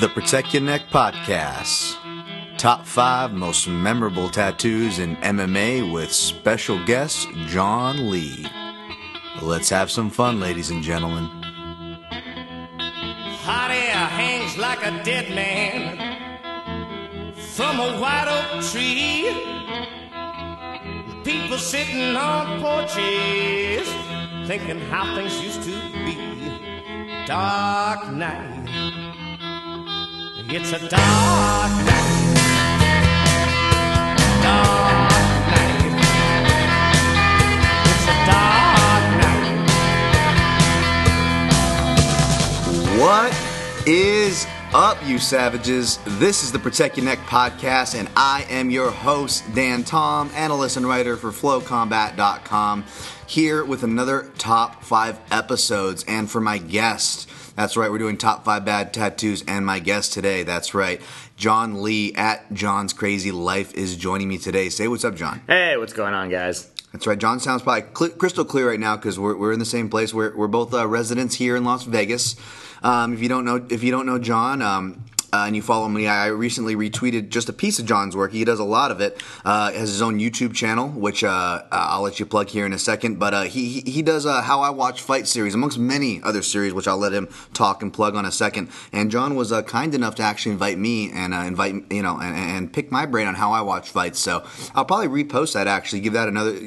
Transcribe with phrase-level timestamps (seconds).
[0.00, 1.94] The Protect Your Neck Podcast.
[2.56, 8.46] Top five most memorable tattoos in MMA with special guest Jon Lee.
[9.42, 11.24] Let's have some fun, ladies and gentlemen.
[13.44, 15.98] Hot air hangs like a dead man
[17.36, 19.28] from a white oak tree.
[21.24, 23.86] People sitting on porches
[24.48, 26.16] thinking how things used to be.
[27.26, 28.79] Dark night.
[30.52, 32.34] It's a dark night.
[34.42, 35.12] Dark
[35.46, 35.94] night.
[37.86, 39.54] It's a dark night.
[42.98, 43.32] What
[43.86, 46.00] is up, you savages?
[46.18, 50.76] This is the Protect Your Neck podcast, and I am your host, Dan Tom, analyst
[50.76, 52.84] and writer for FloCombat.com,
[53.28, 56.04] here with another top five episodes.
[56.08, 60.12] And for my guest, that's right, we're doing top five bad tattoos, and my guest
[60.12, 61.00] today, that's right,
[61.36, 64.68] Jon Lee at Jon's Crazy Life is joining me today.
[64.68, 65.42] Say what's up, Jon.
[65.46, 66.70] Hey, what's going on, guys?
[66.92, 67.18] That's right.
[67.18, 70.12] Jon sounds probably cl- crystal clear right now because we're, we're in the same place.
[70.12, 72.34] We're, we're both uh, residents here in Las Vegas.
[72.82, 75.88] Um, if you don't know, if you don't know Jon, um, uh, and you follow
[75.88, 78.32] me, I recently retweeted just a piece of Jon's work.
[78.32, 79.22] He does a lot of it.
[79.44, 82.72] Uh, has his own YouTube channel, which uh, uh, I'll let you plug here in
[82.72, 83.18] a second.
[83.18, 86.74] But uh, he he does a How I Watch Fight series, amongst many other series,
[86.74, 88.70] which I'll let him talk and plug on a second.
[88.92, 92.18] And Jon was uh, kind enough to actually invite me and uh, invite you know
[92.18, 94.18] and, and pick my brain on how I watch fights.
[94.18, 94.44] So
[94.74, 95.66] I'll probably repost that.
[95.66, 96.58] Actually, give that another,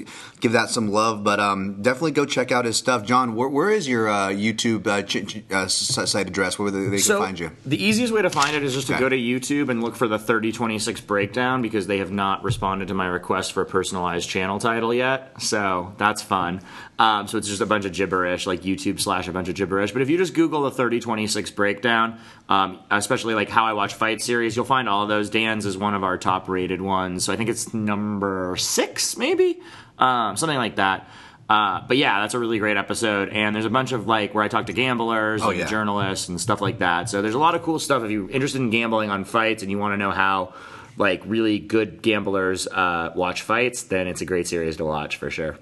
[0.43, 1.23] give that some love.
[1.23, 3.03] But um, definitely go check out his stuff.
[3.05, 6.59] Jon, where, where is your uh, YouTube uh, ch- uh, site address?
[6.59, 7.51] Where they, they So can find you?
[7.65, 10.07] the easiest way to find it is just to go to YouTube and look for
[10.07, 14.59] the 3026 breakdown because they have not responded to my request for a personalized channel
[14.59, 15.41] title yet.
[15.41, 16.61] So that's fun.
[16.99, 19.93] Um, so it's just a bunch of gibberish, like YouTube slash a bunch of gibberish.
[19.93, 24.21] But if you just Google the 3026 breakdown, um, especially like how I watch fight
[24.21, 25.29] series, you'll find all of those.
[25.29, 27.23] Dan's is one of our top rated ones.
[27.23, 29.59] So I think it's number six, maybe
[29.99, 31.07] um, something like that.
[31.49, 34.43] Uh, but yeah, that's a really great episode, and there's a bunch of like where
[34.43, 35.67] I talk to gamblers Oh, and yeah.
[35.67, 37.09] journalists and stuff like that.
[37.09, 39.69] So there's a lot of cool stuff if you're interested in gambling on fights and
[39.69, 40.53] you want to know how
[40.97, 45.29] like really good gamblers uh, watch fights, then it's a great series to watch for
[45.29, 45.57] sure.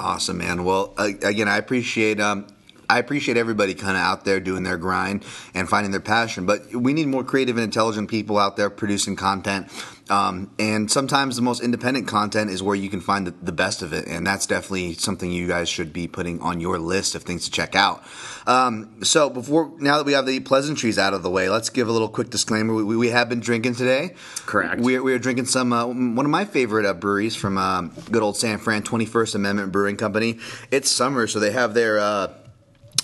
[0.00, 0.64] Awesome, man.
[0.64, 2.46] Well, again, I appreciate um,
[2.88, 6.46] I appreciate everybody kind of out there doing their grind and finding their passion.
[6.46, 9.68] But we need more creative and intelligent people out there producing content.
[10.10, 13.82] Um, and sometimes the most independent content is where you can find the, the best
[13.82, 17.22] of it, and that's definitely something you guys should be putting on your list of
[17.22, 18.02] things to check out.
[18.46, 21.88] Um, so before now that we have the pleasantries out of the way, let's give
[21.88, 22.74] a little quick disclaimer.
[22.74, 24.14] We, we have been drinking today.
[24.46, 24.80] Correct.
[24.80, 28.36] We're, we're drinking some uh, one of my favorite uh, breweries from um, good old
[28.36, 30.38] San Fran, Twenty First Amendment Brewing Company.
[30.70, 32.32] It's summer, so they have their uh,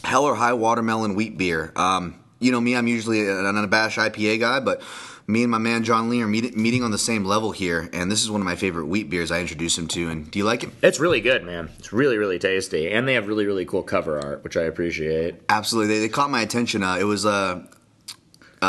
[0.04, 1.72] Hell or High Watermelon Wheat Beer.
[1.76, 4.82] Um, you know me, I'm usually an unabashed IPA guy, but
[5.26, 8.10] me and my man Jon Lee are meet- meeting on the same level here, and
[8.10, 10.08] this is one of my favorite wheat beers I introduced him to.
[10.10, 10.70] And do you like it?
[10.82, 11.70] It's really good, man.
[11.78, 15.36] It's really really tasty, and they have really really cool cover art, which I appreciate.
[15.48, 16.82] Absolutely, they, they caught my attention.
[16.82, 17.62] Uh, it was uh,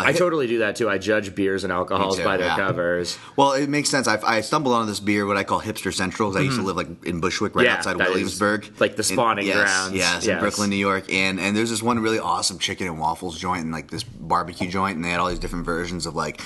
[0.04, 0.90] I totally do that too.
[0.90, 2.56] I judge beers and alcohols too, by their yeah.
[2.56, 3.18] covers.
[3.36, 4.08] Well, it makes sense.
[4.08, 6.64] I, I stumbled onto this beer, what I call hipster central, 'cause I used to
[6.64, 7.72] live like in Bushwick, right Mm-hmm.
[7.72, 9.94] Yeah, outside Williamsburg, like, the spawning yes, grounds.
[9.94, 13.38] Yes, in Brooklyn, New York, and and there's this one really awesome chicken and waffles
[13.40, 16.40] joint, and like this barbecue joint, and they had all these different versions of like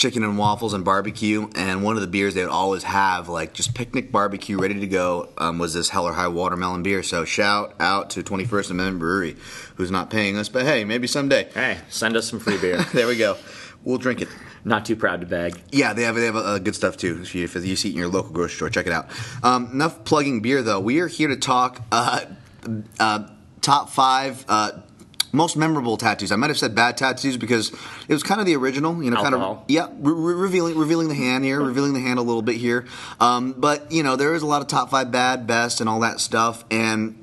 [0.00, 1.48] chicken and waffles and barbecue.
[1.54, 4.86] And one of the beers they would always have, like just picnic barbecue, ready to
[4.86, 7.02] go, um, was this Hell or High watermelon beer.
[7.02, 9.36] So shout out to 21st Amendment Brewery,
[9.76, 11.50] who's not paying us, but hey, maybe someday.
[11.52, 12.84] Hey, send us some free beer.
[12.92, 13.36] There we go.
[13.84, 14.28] We'll drink it.
[14.64, 15.60] Not too proud to beg.
[15.70, 17.20] Yeah, they have they have uh, good stuff too.
[17.22, 19.08] If you, if you see it in your local grocery store, check it out.
[19.42, 20.80] Um, enough plugging beer though.
[20.80, 22.26] We are here to talk uh,
[22.98, 23.28] uh,
[23.62, 24.72] top five uh,
[25.32, 26.32] most memorable tattoos.
[26.32, 27.72] I might have said bad tattoos because
[28.08, 29.02] it was kind of the original.
[29.02, 32.22] You know, kind of yeah, re- revealing revealing the hand here, revealing the hand a
[32.22, 32.86] little bit here.
[33.20, 36.00] Um, but you know, there is a lot of top five bad, best, and all
[36.00, 36.64] that stuff.
[36.70, 37.19] And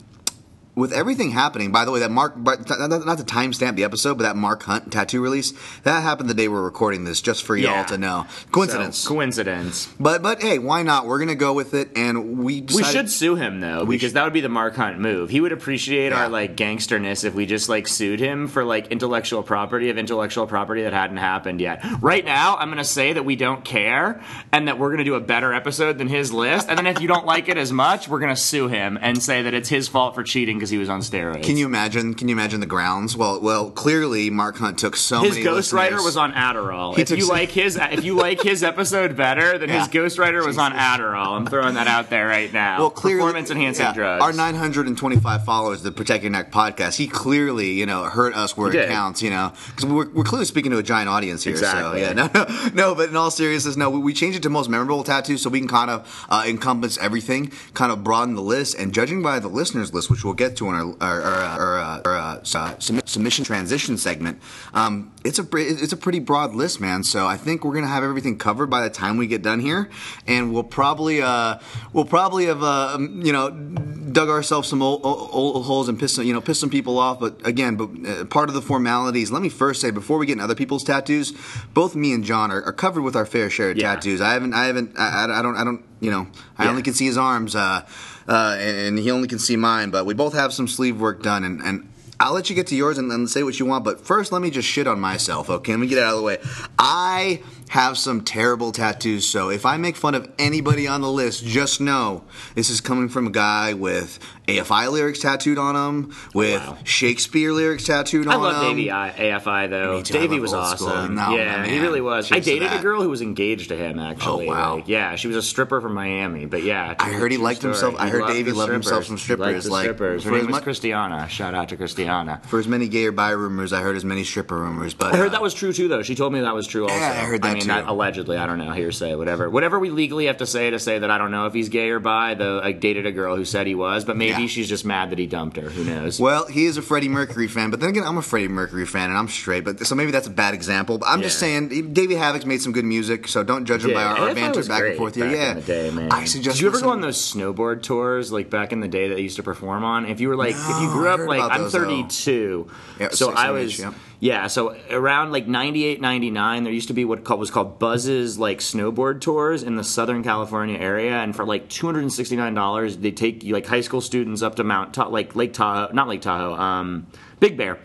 [0.77, 4.35] with everything happening, by the way, that Mark, not to timestamp the episode, but that
[4.37, 5.51] Mark Hunt tattoo release
[5.83, 7.83] that happened the day we're recording this, just for y'all Yeah.
[7.85, 8.25] to know.
[8.51, 8.99] Coincidence.
[8.99, 9.89] So, coincidence.
[9.99, 11.05] But but hey, why not?
[11.07, 14.23] We're gonna go with it, and we We should sue him though, because sh- that
[14.23, 15.29] would be the Mark Hunt move.
[15.29, 16.21] He would appreciate Yeah.
[16.23, 20.45] our like gangsterness if we just like sued him for like intellectual property of intellectual
[20.47, 21.83] property that hadn't happened yet.
[22.01, 24.21] Right now, I'm gonna say that we don't care
[24.51, 26.67] and that we're gonna do a better episode than his list.
[26.69, 29.41] And then if you don't like it as much, we're gonna sue him and say
[29.41, 31.43] that it's his fault for cheating because he was on steroids.
[31.43, 32.13] Can you imagine?
[32.13, 33.15] Can you imagine the grounds?
[33.15, 35.45] Well, well, clearly Mark Hunt took so his many.
[35.45, 36.95] ghostwriter was on Adderall.
[36.95, 40.45] He if you some- like his, if you like his episode better, then his ghostwriter
[40.45, 41.37] was on Adderall.
[41.37, 42.79] I'm throwing that out there right now.
[42.79, 44.23] Well, clearly, performance enhancing yeah, drugs.
[44.23, 48.71] Our 925 followers, the Protect Your Neck podcast, he clearly, you know, hurt us where
[48.71, 51.51] He it counts, you know, because we're, we're clearly speaking to a giant audience here.
[51.53, 52.01] Exactly.
[52.01, 54.49] So, yeah, no, no, no, but in all seriousness, no, we, we changed it to
[54.49, 58.41] most memorable tattoos so we can kind of uh, encompass everything, kind of broaden the
[58.41, 61.59] list, and judging by the listeners list, which we'll get to in our, our, our,
[61.59, 64.39] our, uh, our uh, submi- submission transition segment,
[64.73, 67.03] um, it's a it's a pretty broad list, man.
[67.03, 69.89] So I think we're gonna have everything covered by the time we get done here,
[70.27, 71.57] and we'll probably uh,
[71.93, 76.15] we'll probably have uh, um, you know dug ourselves some old, old, holes and pissed
[76.15, 77.19] some, you know pissed some people off.
[77.19, 79.31] But again, but uh, part of the formalities.
[79.31, 81.33] Let me first say before we get into other people's tattoos,
[81.73, 83.95] both me and John are, are covered with our fair share of Yeah.
[83.95, 84.21] tattoos.
[84.21, 86.27] I haven't I haven't I, I I don't I don't you know
[86.57, 86.69] I Yeah.
[86.69, 87.85] only can see his arms, uh,
[88.27, 89.89] uh, and he only can see mine.
[89.89, 91.61] But we both have some sleeve work done, and.
[91.61, 91.89] and
[92.19, 94.41] I'll let you get to yours and, and say what you want, but first let
[94.41, 95.73] me just shit on myself, okay?
[95.73, 96.39] Let me get out of the way.
[96.79, 101.45] I have some terrible tattoos, so if I make fun of anybody on the list,
[101.45, 102.23] just know
[102.55, 106.77] this is coming from a guy with AFI lyrics tattooed on him, with wow.
[106.85, 108.69] Shakespeare lyrics tattooed I on love him.
[108.77, 110.01] Davey I- AFI though.
[110.01, 110.13] Too.
[110.13, 111.15] Davey was awesome.
[111.15, 112.29] No, yeah, my he really was.
[112.29, 113.99] Cheers I dated a girl who was engaged to him.
[113.99, 114.75] Actually, Oh, wow.
[114.75, 116.45] Like, yeah, she was a stripper from Miami.
[116.45, 117.73] But yeah, I heard he liked story.
[117.73, 120.23] himself- I He heard Davey loved himself some He strippers, the like, strippers.
[120.23, 121.27] Her for name was Christiana.
[121.27, 122.41] Shout out to Christiana.
[122.47, 125.17] For as many gay or bi rumors, I heard as many stripper rumors, but I
[125.17, 126.03] heard uh, that was true too, though.
[126.03, 126.83] She told me that was true.
[126.83, 129.49] Also, Yeah, I heard I that mean, allegedly, I don't know, hearsay, whatever.
[129.49, 131.89] Whatever we legally have to say to say that I don't know if he's gay
[131.89, 132.33] or bi.
[132.33, 134.47] Though I dated a girl who said he was, but maybe Yeah.
[134.47, 135.69] she's just mad that he dumped her.
[135.69, 136.19] Who knows?
[136.19, 139.09] Well, he is a Freddie Mercury fan, but then again, I'm a Freddie Mercury fan,
[139.09, 139.63] and I'm straight.
[139.63, 140.97] But so maybe that's a bad example.
[140.97, 144.03] But I'm just saying, Davey Havok's made some good music, so don't judge him by
[144.03, 146.11] our, our banter back and forth back yeah, in the day, man.
[146.11, 146.57] I suggest.
[146.57, 149.21] Did you ever go on those snowboard tours like back in the day that they
[149.21, 150.05] used to perform on?
[150.05, 152.69] If you were like, if you grew up like, I'm 32,
[152.99, 153.81] Yeah, so I was.
[154.19, 154.47] Yeah.
[154.47, 159.21] So around like 98, 99, there used to be what was called Buzz's like snowboard
[159.21, 162.97] tours in the Southern California area, and for like two hundred and sixty nine dollars,
[162.97, 166.07] they take you like high school students up to Mount Ta- like Lake Tahoe, not
[166.07, 167.07] Lake Tahoe, um,
[167.39, 167.77] Big Bear,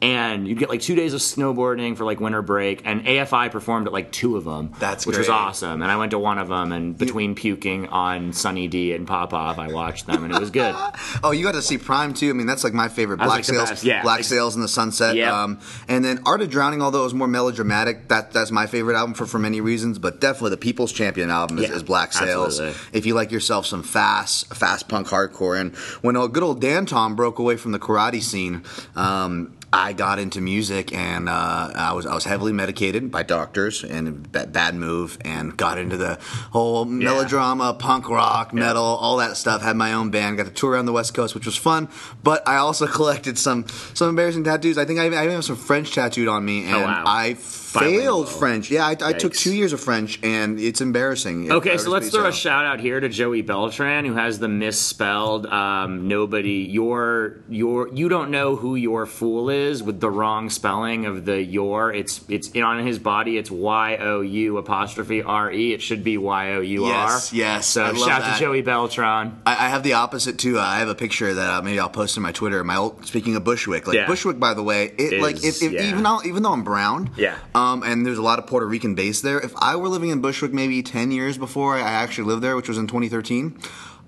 [0.00, 2.82] and you'd get like two days of snowboarding for like winter break.
[2.84, 5.34] And AFI performed at like two of them, That's which was great.
[5.34, 5.82] awesome.
[5.82, 9.32] And I went to one of them, and between puking on Sunny D and Pop
[9.34, 10.74] Off, I watched them, and it was good.
[11.24, 12.30] Oh, you got to see Prime too.
[12.30, 13.16] I mean, that's like my favorite.
[13.16, 14.02] Black like, the Sails, best, yeah.
[14.02, 15.16] Black Sails in the Sunset.
[15.16, 15.32] Yep.
[15.32, 18.96] Um, and then Art of Drowning, although it was more melodramatic, that that's my favorite
[18.96, 19.98] album for for many reasons.
[19.98, 22.60] But definitely the People's Champion album is, Yeah, is Black Sails.
[22.60, 22.98] absolutely.
[22.98, 26.86] If you like yourself some fast, fast punk hardcore, and when a good old Dan
[26.86, 28.62] Tom broke away from the karate scene.
[28.94, 33.84] Um, I got into music and uh, I was I was heavily medicated by doctors
[33.84, 36.18] and ba- bad move and got into the
[36.52, 39.60] whole melodrama, punk rock, metal, all that stuff.
[39.60, 41.88] Had my own band, got to tour around the West Coast, which was fun.
[42.22, 44.78] But I also collected some some embarrassing tattoos.
[44.78, 47.04] I think I even, I even have some French tattooed on me, and Oh, wow.
[47.06, 48.24] I failed Bilingual.
[48.24, 48.70] French.
[48.70, 51.52] Yeah, I, I took two years of French, and it's embarrassing.
[51.52, 55.44] Okay, so let's throw a shout out here to Joey Beltran, who has the misspelled
[55.46, 56.66] um, nobody.
[56.70, 61.42] Your your you don't know who your fool is with the wrong spelling of the
[61.42, 61.92] your.
[61.92, 63.36] It's it's on his body.
[63.38, 65.72] It's Y O U apostrophe R E.
[65.72, 66.90] It should be Y O U R.
[67.10, 69.40] Yes, yes, So I shout to Joey Beltran.
[69.46, 70.58] I, I have the opposite too.
[70.58, 72.62] I have a picture that uh, maybe I'll post on my Twitter.
[72.64, 74.06] My old, speaking of Bushwick, like Yeah.
[74.06, 75.88] Bushwick, by the way, it, Is- like if, if, yeah.
[75.90, 77.36] even though even though I'm brown, Yeah.
[77.54, 79.38] um, and there's a lot of Puerto Rican base there.
[79.40, 82.68] If I were living in Bushwick maybe ten years before I actually lived there, which
[82.68, 83.58] was in 2013.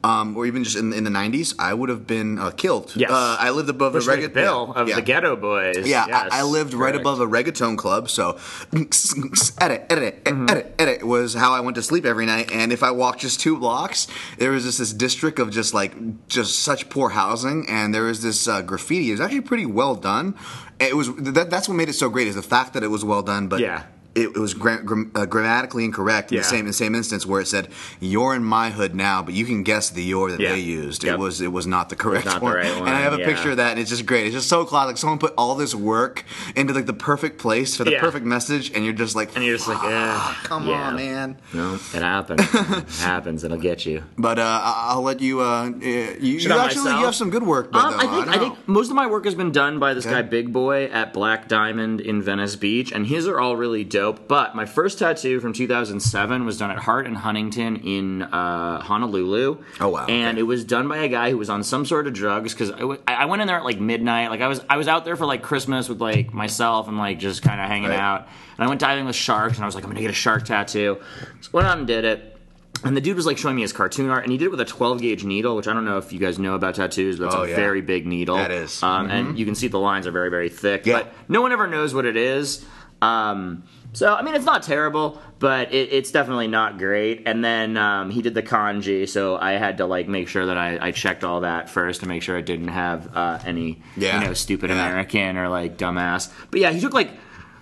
[0.03, 2.97] Um, or even just in, in the 90s, I would have been uh, killed.
[2.97, 3.11] Yes.
[3.11, 4.33] Uh, I lived above Bushwick a reggaeton.
[4.33, 4.95] Bill yeah, of yeah.
[4.97, 5.87] the Geto Boys.
[5.87, 8.39] Yeah, Yes, I, I lived right above a reggaeton club, so
[9.61, 10.49] edit, edit, Mm-hmm.
[10.51, 12.51] edit, edit was how I went to sleep every night.
[12.51, 14.07] And if I walked just two blocks,
[14.39, 15.93] there was just this district of just like
[16.29, 19.09] just such poor housing, and there was this uh, graffiti.
[19.09, 20.35] It was actually pretty well done.
[20.79, 23.05] It was that, that's what made it so great is the fact that it was
[23.05, 23.85] well done, but Yeah.
[24.21, 24.83] It, it was gra-
[25.15, 26.43] uh, grammatically incorrect in Yeah.
[26.43, 27.69] the same in the same instance where it said
[28.01, 30.53] "you're in my hood now," but you can guess the "you're" that Yeah.
[30.53, 31.05] they used.
[31.05, 31.15] Yep.
[31.15, 32.57] It was it was not the correct not the one.
[32.59, 33.27] And I have a yeah.
[33.27, 34.27] picture of that, and it's just great.
[34.27, 34.97] It's just so classic.
[34.99, 36.25] Someone put all this work
[36.57, 39.57] into like the perfect place for the perfect message, and you're just like, And you're
[39.57, 41.37] just like, eh, come on, man.
[41.53, 42.41] No, it happens.
[42.55, 43.45] it happens.
[43.45, 44.03] It'll get you.
[44.19, 45.41] But uh, I- I'll let you.
[45.41, 46.99] Uh, you, you actually myself?
[47.01, 47.71] you have some good work.
[47.73, 49.79] But Um, though, I think don't I, think most of my work has been done
[49.79, 50.17] by this Okay.
[50.17, 54.10] guy Big Boy at Black Diamond in Venice Beach, and his are all really dope.
[54.13, 59.59] But my first tattoo from 2007 was done at Hart and Huntington in uh, Honolulu.
[59.81, 60.41] Oh, wow, And okay.
[60.41, 62.79] it was done by a guy who was on some sort of drugs because I,
[62.81, 64.31] w- I went in there at like midnight.
[64.31, 67.19] Like I was I was out there for like Christmas with like myself and like
[67.19, 67.99] just kind of hanging Right.
[67.99, 68.29] out.
[68.59, 70.45] And I went diving with sharks, and I was like, I'm gonna get a shark
[70.45, 70.99] tattoo.
[71.41, 72.37] So went out and did it.
[72.83, 74.61] And the dude was like showing me his cartoon art, and he did it with
[74.61, 77.27] a 12 gauge needle, which I don't know if you guys know about tattoos, but
[77.27, 77.55] it's Oh, a yeah.
[77.57, 78.37] very big needle.
[78.37, 78.83] That is.
[78.83, 80.87] Um, And you can see the lines are very, very thick.
[80.87, 81.01] Yeah.
[81.01, 82.65] But no one ever knows what it is.
[83.03, 87.23] Um, so, I mean, it's not terrible, but it, it's definitely not great.
[87.27, 90.57] And then um, he did the kanji, so I had to like make sure that
[90.57, 94.21] I, I checked all that first to make sure it didn't have uh, any, Yeah.
[94.21, 94.77] you know, stupid Yeah.
[94.87, 96.31] American or like dumbass.
[96.51, 97.11] But yeah, he took like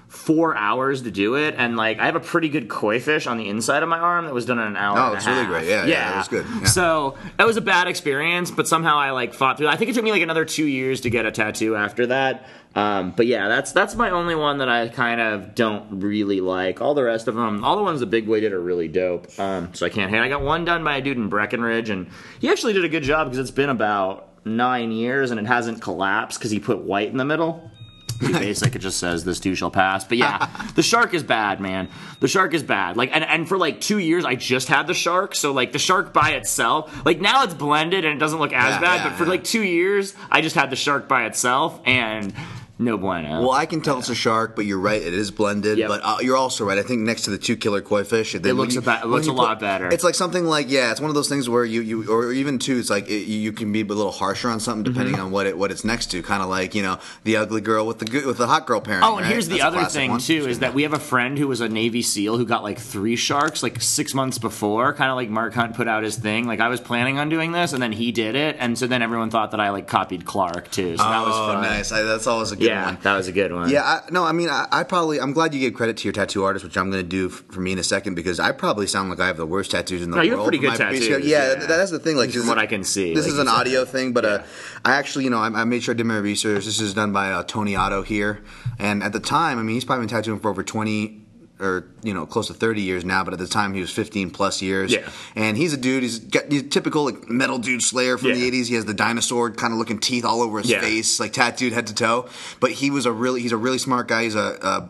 [0.09, 3.37] four hours to do it, and like I have a pretty good koi fish on
[3.37, 4.99] the inside of my arm that was done in an hour.
[4.99, 5.69] Oh, it's really great.
[5.69, 6.47] Yeah, yeah, it was good.
[6.47, 6.65] Yeah.
[6.67, 9.69] So that was a bad experience, but somehow I like fought through.
[9.69, 12.47] I think it took me like another two years to get a tattoo after that.
[12.75, 16.81] Um, but yeah, that's that's my only one that I kind of don't really like.
[16.81, 19.39] All the rest of them, all the ones the big boy did are really dope.
[19.39, 20.21] Um, so I can't hate.
[20.21, 22.09] I got one done by a dude in Breckenridge, and
[22.41, 25.83] he actually did a good job because it's been about nine years and it hasn't
[25.83, 27.71] collapsed because he put white in the middle.
[28.19, 28.75] Pretty basic.
[28.75, 30.05] It just says this too shall pass.
[30.05, 31.89] But yeah, the shark is bad, man.
[32.21, 32.97] The shark is bad.
[32.97, 35.35] Like, and, and for like two years, I just had the shark.
[35.37, 38.75] So like the shark by itself, like now it's blended and it doesn't look as
[38.75, 38.97] Yeah, bad.
[38.97, 39.31] yeah, but for yeah.
[39.31, 42.35] like two years, I just had the shark by itself and
[42.79, 43.41] no bueno.
[43.41, 45.79] Well, I can tell it's a shark, but you're right; it is blended.
[45.79, 45.89] Yep.
[45.89, 46.79] But uh, you're also right.
[46.79, 49.27] I think next to the two killer koi fish, it, looks a ba- it looks
[49.27, 49.89] a lot better.
[49.89, 52.59] It's like something like yeah, it's one of those things where you, you or even
[52.59, 55.25] two, it's like it, you can be a little harsher on something depending Mm-hmm.
[55.27, 56.23] on what it what it's next to.
[56.23, 58.81] Kind of like you know the ugly girl with the good with the hot girl
[58.81, 59.03] pairing.
[59.03, 59.33] Oh, and right?
[59.33, 60.21] here's the That's a other thing one.
[60.21, 62.79] too is that we have a friend who was a Navy SEAL who got like
[62.79, 66.47] three sharks like six months before, kind of like Mark Hunt put out his thing.
[66.47, 69.03] Like I was planning on doing this, and then he did it, and so then
[69.03, 70.97] everyone thought that I like copied Clark too.
[70.97, 71.63] So that was Oh, fun.
[71.63, 71.91] nice!
[71.93, 72.99] I, that's always a good Yeah, one.
[73.03, 73.71] that was a good one.
[73.71, 76.13] Yeah, I, no, I mean, I, I probably, I'm glad you gave credit to your
[76.13, 78.53] tattoo artist, which I'm going to do f- for me in a second because I
[78.53, 80.27] probably sound like I have the worst tattoos in the No, world.
[80.27, 81.17] you have pretty good tattoos, Yeah,
[81.49, 81.55] yeah.
[81.57, 82.17] that- that's the thing.
[82.17, 84.43] Like, From what I can see, this like is an audio thing, but uh,
[84.85, 86.65] I actually, you know, I, I made sure I did my research.
[86.65, 88.43] This is done by uh, Tony Otto here,
[88.79, 91.25] and at the time, I mean, he's probably been tattooing for over 20
[91.61, 94.31] or you know close to 30 years now but at the time he was 15
[94.31, 95.09] plus years Yeah.
[95.35, 98.35] and he's a dude he's got he's a typical like metal dude slayer from Yeah.
[98.37, 100.81] the 80s he has the dinosaur kind of looking teeth all over his Yeah.
[100.81, 102.29] face like tattooed head to toe
[102.61, 104.89] but he was a really he's a really smart guy he's a, a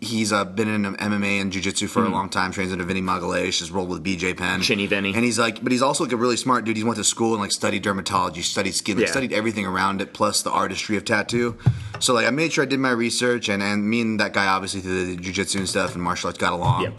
[0.00, 2.52] He's uh, been in MMA and jiu-jitsu for a long time.
[2.52, 3.58] Trains under Vinny Magalhaes.
[3.58, 4.46] Just rolled with BJ Penn.
[4.60, 4.60] Mm-hmm.
[4.62, 5.12] Chinny Vinny.
[5.12, 6.76] And he's like, but he's also like a really smart dude.
[6.76, 9.10] He went to school and like studied dermatology, studied skin, like, Yeah.
[9.10, 11.56] studied everything around it, plus the artistry of tattoo.
[11.98, 14.46] So like, I made sure I did my research, and and me and that guy
[14.46, 16.82] obviously through the jiu-jitsu and stuff and martial arts got along.
[16.84, 16.94] Yep.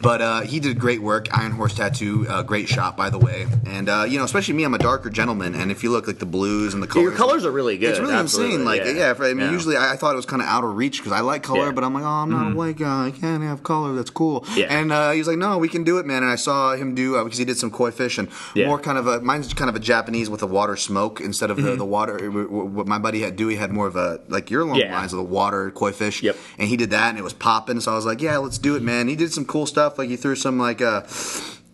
[0.00, 1.26] But uh, he did great work.
[1.36, 3.46] Iron Horse Tattoo, uh, great shot, by the way.
[3.66, 6.18] And uh, you know, especially me, I'm a darker gentleman, and if you look like
[6.18, 7.90] the blues and the colors, your colors are really good.
[7.90, 8.64] It's really absolutely, insane.
[8.64, 9.50] Like, yeah, for, I mean, Yeah.
[9.52, 11.58] usually I, I thought it was kind of out of reach because I like color,
[11.58, 11.64] Yeah.
[11.66, 11.74] Mm-hmm.
[11.74, 13.06] but I'm like, oh, I'm not a white guy.
[13.06, 13.94] I can't have color.
[13.94, 14.44] That's cool.
[14.54, 14.66] Yeah.
[14.66, 16.22] And uh, he was like, no, we can do it, man.
[16.22, 18.66] And I saw him do uh, because he did some koi fish and Yeah.
[18.66, 21.56] more kind of a mine's kind of a Japanese with a water smoke instead of
[21.56, 21.78] the, Mm-hmm.
[21.78, 22.30] the water.
[22.30, 24.94] What my buddy had Dewey had more of a like your Yeah.
[24.96, 26.22] lines of the water koi fish.
[26.22, 26.36] Yep.
[26.58, 27.80] And he did that and it was popping.
[27.80, 29.08] So I was like, yeah, let's do it, man.
[29.08, 29.87] He did some cool stuff.
[29.96, 31.04] Like you threw some like uh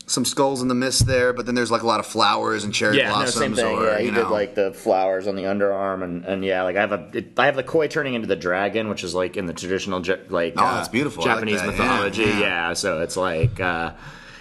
[0.06, 2.74] some skulls in the mist there, but then there's like a lot of flowers and
[2.74, 3.78] cherry Yeah, no, same thing.
[3.78, 6.76] Or, yeah, he you did like the flowers on the underarm, and, and yeah, like
[6.76, 9.36] I have a, it, I have the koi turning into the dragon, which is like
[9.36, 11.24] in the traditional like Oh, uh, that's beautiful.
[11.24, 11.74] I like Japanese that.
[11.74, 12.22] Yeah, mythology.
[12.22, 12.38] yeah.
[12.40, 13.92] Yeah, so it's like, uh,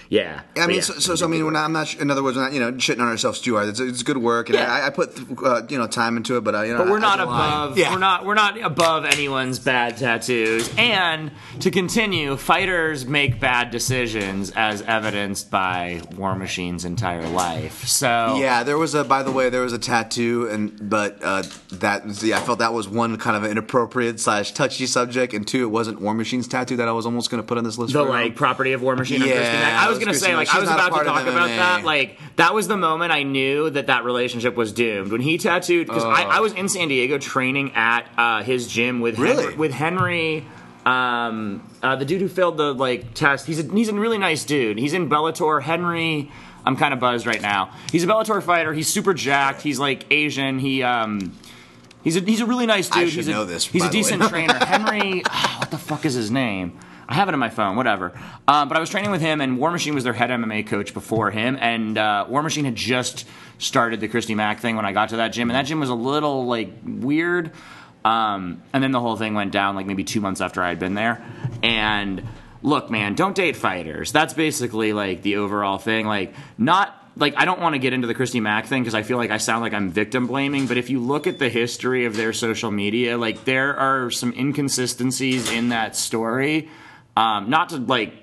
[0.10, 0.42] yeah.
[0.56, 1.94] I But mean, yeah, so, so, so I mean, we're not, I'm not.
[1.96, 3.70] In other words, we're not you know shitting on ourselves too hard.
[3.70, 4.72] It's, it's good work, and Yeah.
[4.72, 6.42] I, I put uh, you know time into it.
[6.44, 7.78] But uh, you know, But we're I- not I above.
[7.78, 7.92] Yeah.
[7.94, 8.26] We're not.
[8.26, 10.70] We're not above anyone's bad tattoos.
[10.78, 11.32] And
[11.62, 17.86] to continue, fighters make bad decisions, as evidenced by War Machine's entire life.
[17.88, 19.04] So Yeah, there was a.
[19.04, 22.74] By the way, there was a tattoo, and but uh, that yeah, I felt that
[22.74, 26.48] was one kind of an inappropriate slash touchy subject, and two, it wasn't War Machine's
[26.48, 27.94] tattoo that I was almost going to put on this list.
[27.94, 29.22] the for like property of War Machine.
[29.22, 29.84] and Yeah, Christy Mack.
[29.84, 30.54] I was was gonna say like.
[30.54, 31.84] I was a about to talk about that.
[31.84, 35.88] Like that was the moment I knew that that relationship was doomed when he tattooed
[35.88, 39.44] because I, I was in San Diego training at uh, his gym with Really?
[39.44, 40.46] Henry, with Henry.
[40.86, 43.46] Um, uh, the dude who failed the like test.
[43.46, 44.78] He's a, he's a really nice dude.
[44.78, 45.62] He's in Bellator.
[45.62, 46.32] Henry.
[46.66, 47.72] I'm kind of buzzed right now.
[47.92, 48.74] He's a Bellator fighter.
[48.74, 49.62] He's super jacked.
[49.62, 50.60] He's like Asian.
[50.60, 51.34] He um.
[52.04, 53.04] He's a, he's a really nice dude.
[53.04, 54.54] I should he's a, know this, He's a decent trainer.
[54.66, 56.78] Henry, ah, what the fuck is his name?
[57.08, 58.14] I have it on my phone, whatever.
[58.48, 60.94] Um, but I was training with him, and War Machine was their head MMA coach
[60.94, 61.58] before him.
[61.60, 63.26] And uh, War Machine had just
[63.58, 65.90] started the Christy Mack thing when I got to that gym, and that gym was
[65.90, 67.52] a little like weird.
[68.06, 70.80] Um, and then the whole thing went down like maybe two months after I had
[70.80, 71.24] been there.
[71.62, 72.24] And
[72.62, 74.12] look, man, don't date fighters.
[74.12, 76.06] That's basically like the overall thing.
[76.06, 79.04] Like, not like I don't want to get into the Christy Mack thing because I
[79.04, 80.68] feel like I sound like I'm victim blaming.
[80.68, 84.34] But if you look at the history of their social media, like there are some
[84.34, 86.70] inconsistencies in that story.
[87.16, 88.14] Um, not to like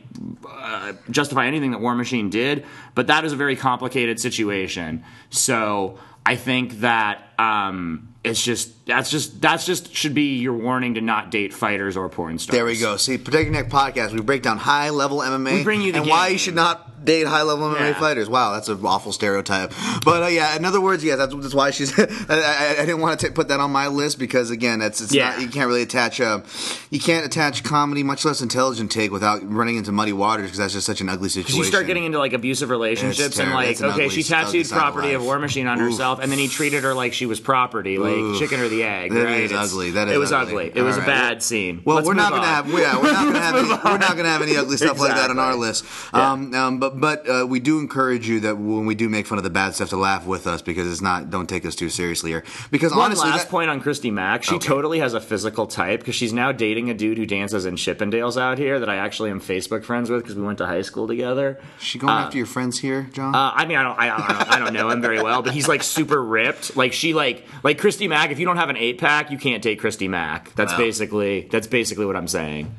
[0.49, 5.05] uh, justify anything that War Machine did, but that is a very complicated situation.
[5.31, 10.95] So I think that um, it's just that's just that's just should be your warning
[10.95, 12.55] to not date fighters or porn stars.
[12.55, 12.97] There we go.
[12.97, 14.13] See, Protect Your Neck podcast.
[14.13, 16.87] We break down high level MMA We bring you the and why you should not
[17.05, 17.99] date high level MMA Yeah.
[17.99, 18.29] fighters.
[18.29, 19.73] Wow, that's an awful stereotype.
[20.05, 21.99] But uh, yeah, in other words, yeah, that's, that's why she's.
[21.99, 25.15] I, I, I didn't want to put that on my list because again, that's it's
[25.15, 25.31] Yeah.
[25.31, 26.43] not you can't really attach a
[26.91, 30.75] you can't attach comedy, much less intelligent take, without running into muddy waters because that's
[30.75, 31.57] just such an ugly situation.
[31.57, 34.77] You start getting into like abusive relationships and like, an okay, ugly- she tattooed side
[34.77, 35.25] of property of.
[35.25, 35.91] War Machine on Oof.
[35.93, 38.39] herself, and then he treated her like she was property, like Oof.
[38.39, 39.13] chicken or the egg.
[39.13, 39.41] That right?
[39.43, 39.93] is ugly.
[39.93, 40.69] That is it was ugly.
[40.69, 40.81] ugly.
[40.81, 41.83] It was All a bad scene.
[41.85, 42.49] Well, Let's we're not gonna on.
[42.49, 45.15] have yeah, we're not gonna have any, we're not gonna have any ugly stuff like
[45.15, 45.67] that on our Exactly.
[45.67, 45.85] list.
[46.15, 49.39] Um, um, but but uh, we do encourage you that when we do make fun
[49.39, 51.89] of the bad stuff to laugh with us because it's not don't take us too
[51.89, 52.45] seriously here.
[52.71, 54.43] Because One honestly, last that- point on Christy Mack.
[54.43, 54.67] She Okay.
[54.67, 58.41] totally has a physical type because she's now dating a dude who dances in Chippendales
[58.41, 61.07] out here that I actually am Facebook friends with because we went to high school
[61.09, 61.59] together.
[61.79, 63.35] she going after your friends here, Jon.
[63.35, 65.43] Uh, I mean, I don't, I, I don't, know, I don't know him very well,
[65.43, 66.77] but he's like super ripped.
[66.77, 68.31] Like she, like, like Christy Mack.
[68.31, 70.55] If you don't have an eight pack, you can't take Christy Mack.
[70.55, 70.79] That's Wow.
[70.79, 72.75] basically, that's basically what I'm saying.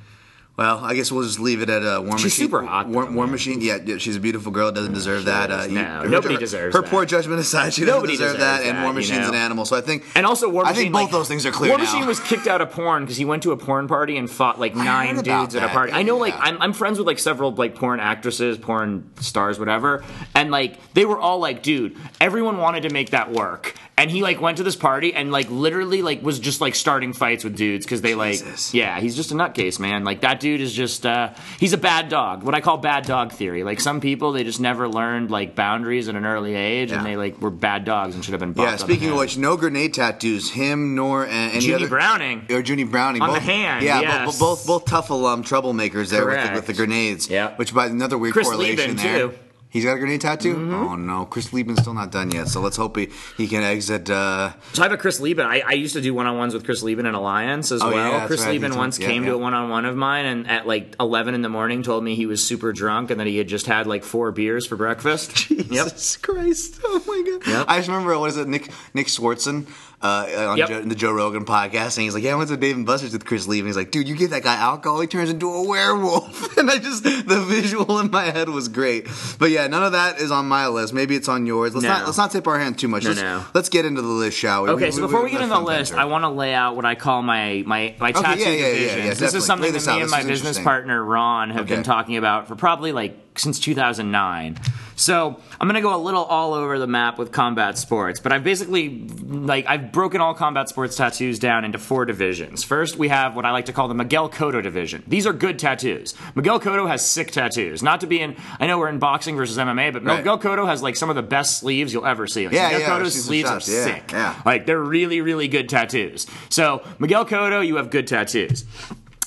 [0.61, 2.29] Well, I guess we'll just leave it at uh, War She's Machine.
[2.29, 3.25] She's super hot, War, though, War.
[3.25, 4.71] Machine, yeah, yeah, she's a beautiful girl.
[4.71, 5.49] Doesn't deserve that.
[5.49, 6.91] Uh, No, her- nobody her- deserves Her that.
[6.91, 8.61] poor judgment aside, she doesn't deserve that.
[8.61, 9.29] And that, War you Machine's know?
[9.29, 10.03] an animal, so I think.
[10.13, 10.77] And also, War Machine.
[10.77, 11.85] I think like, both those things are clear War now.
[11.85, 14.59] Machine was kicked out of porn because he went to a porn party and fought
[14.59, 15.93] like nine dudes at a party.
[15.93, 16.41] I know, like, Yeah.
[16.43, 20.03] I'm, I'm friends with like several like porn actresses, porn stars, whatever,
[20.35, 23.73] and like they were all like, dude, everyone wanted to make that work.
[23.97, 27.13] And he like went to this party and like literally like was just like starting
[27.13, 28.73] fights with dudes because they like Jesus.
[28.73, 32.09] yeah he's just a nutcase man like that dude is just uh he's a bad
[32.09, 35.55] dog what I call bad dog theory like some people they just never learned like
[35.55, 38.49] boundaries at an early age and they like were bad dogs and should have been
[38.49, 40.51] yeah, bopped on the speaking of which, no grenade tattoos.
[40.51, 41.87] Him nor uh, any Junie other.
[41.87, 44.39] Browning or Junie Browning On both, the hand, Yeah, yes.
[44.39, 47.29] bo- both both TUF alum troublemakers there with the, with the grenades.
[47.29, 47.55] Yeah.
[47.55, 49.27] which by another weird Chris correlation Leben, there.
[49.29, 49.33] too.
[49.71, 49.77] Mm-hmm.
[49.77, 50.55] He's got a grenade tattoo.
[50.73, 52.49] Oh no, Chris Leben's still not done yet.
[52.49, 54.09] So let's hope he, he can exit.
[54.09, 55.45] Uh, So I have a Chris Leben.
[55.45, 57.89] I, I used to do one on ones with Chris Leben in Alliance as Oh,
[57.89, 58.11] well.
[58.11, 58.51] yeah, Chris right.
[58.51, 59.29] Leben once yeah, came yeah.
[59.29, 62.03] to a one on one of mine and at like 11 in the morning told
[62.03, 64.75] me he was super drunk and that he had just had like four beers for
[64.75, 65.35] breakfast.
[65.47, 66.79] Jesus Christ!
[66.83, 67.47] Oh my God!
[67.47, 67.65] Yep.
[67.69, 69.67] I just remember what is it, Nick Nick Swardson
[70.03, 70.69] uh, on Yep.
[70.69, 73.13] Joe, the Joe Rogan podcast, and he's like, "Yeah, I went to Dave and Buster's
[73.13, 75.49] with Chris Lee," and he's like, "Dude, you give that guy alcohol, he turns into
[75.51, 79.07] a werewolf." and I just the visual in my head was great.
[79.39, 80.93] But yeah, none of that is on my list.
[80.93, 81.73] Maybe it's on yours.
[81.75, 81.89] Let's No.
[81.89, 83.03] not let's not tip our hand too much.
[83.03, 83.45] No, let's, no.
[83.53, 84.69] let's get into the list, shall we?
[84.71, 85.93] Okay, so before we get into the list.
[85.93, 88.53] I want to lay out what I call my my, my Okay, tattoo yeah, yeah,
[88.53, 89.19] yeah, yeah, divisions.
[89.19, 89.37] this definitely.
[89.37, 89.95] is something Lay that me out.
[90.01, 91.75] and This my business partner Ron have Okay.
[91.75, 94.57] been talking about for probably like since 2009.
[94.95, 98.43] So I'm gonna go a little all over the map with combat sports, but I've
[98.43, 102.63] basically like I've broken all combat sports tattoos down into four divisions.
[102.63, 105.03] First, we have what I like to call the Miguel Cotto division.
[105.07, 106.13] These are good tattoos.
[106.35, 107.81] Miguel Cotto has sick tattoos.
[107.81, 110.17] Not to be in, I know we're in boxing versus MMA, but Right.
[110.17, 112.45] Miguel Cotto has like some of the best sleeves you'll ever see.
[112.45, 114.11] Like, Yeah, Miguel yeah, Cotto's sleeves are Yeah, sick.
[114.11, 114.41] yeah.
[114.45, 116.27] Like they're really, really good tattoos.
[116.49, 118.65] So Miguel Cotto, you have good tattoos.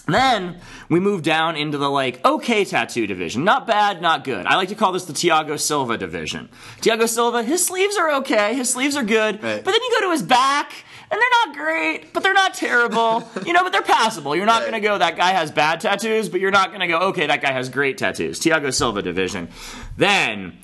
[0.07, 0.59] Then
[0.91, 3.43] we move down into the like okay tattoo division.
[3.45, 4.45] Not bad, not good.
[4.47, 6.51] I like to call this the Thiago Silva division.
[6.83, 9.65] Thiago Silva, his sleeves are okay, his sleeves are good, Right.
[9.65, 10.73] but then you go to his back
[11.11, 13.27] and they're not great, but they're not terrible.
[13.47, 14.37] you know, but they're passable.
[14.37, 14.71] You're not Right.
[14.73, 17.27] going to go that guy has bad tattoos, but you're not going to go okay,
[17.27, 18.41] that guy has great tattoos.
[18.41, 19.49] Thiago Silva division.
[19.97, 20.59] Then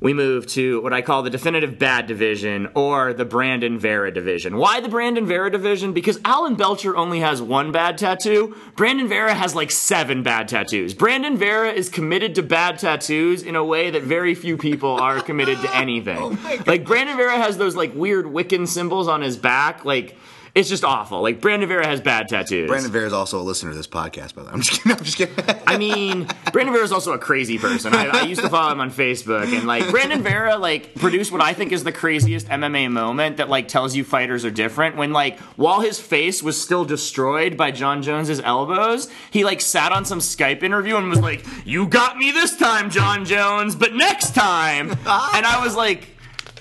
[0.00, 4.56] we move to what I call the definitive bad division or the Brandon Vera division.
[4.58, 5.92] Why the Brandon Vera division?
[5.92, 8.54] Because Alan Belcher only has one bad tattoo.
[8.76, 10.92] Brandon Vera has like seven bad tattoos.
[10.92, 15.20] Brandon Vera is committed to bad tattoos in a way that very few people are
[15.20, 16.38] committed to oh anything.
[16.66, 19.84] like Brandon Vera has those like weird Wiccan symbols on his back.
[19.84, 20.16] Like
[20.56, 21.20] it's just awful.
[21.20, 22.66] Like Brandon Vera has bad tattoos.
[22.66, 24.54] Brandon Vera is also a listener to this podcast, by the way.
[24.54, 24.92] I'm just kidding.
[24.96, 25.62] I'm just kidding.
[25.66, 27.94] I mean, Brandon Vera is also a crazy person.
[27.94, 31.42] I, I used to follow him on Facebook, and like Brandon Vera, like produced what
[31.42, 34.96] I think is the craziest MMA moment that like tells you fighters are different.
[34.96, 39.92] When like while his face was still destroyed by Jon Jones's elbows, he like sat
[39.92, 43.92] on some Skype interview and was like, "You got me this time, John Jones, but
[43.92, 46.08] next time." and I was like,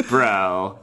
[0.10, 0.80] "Bro."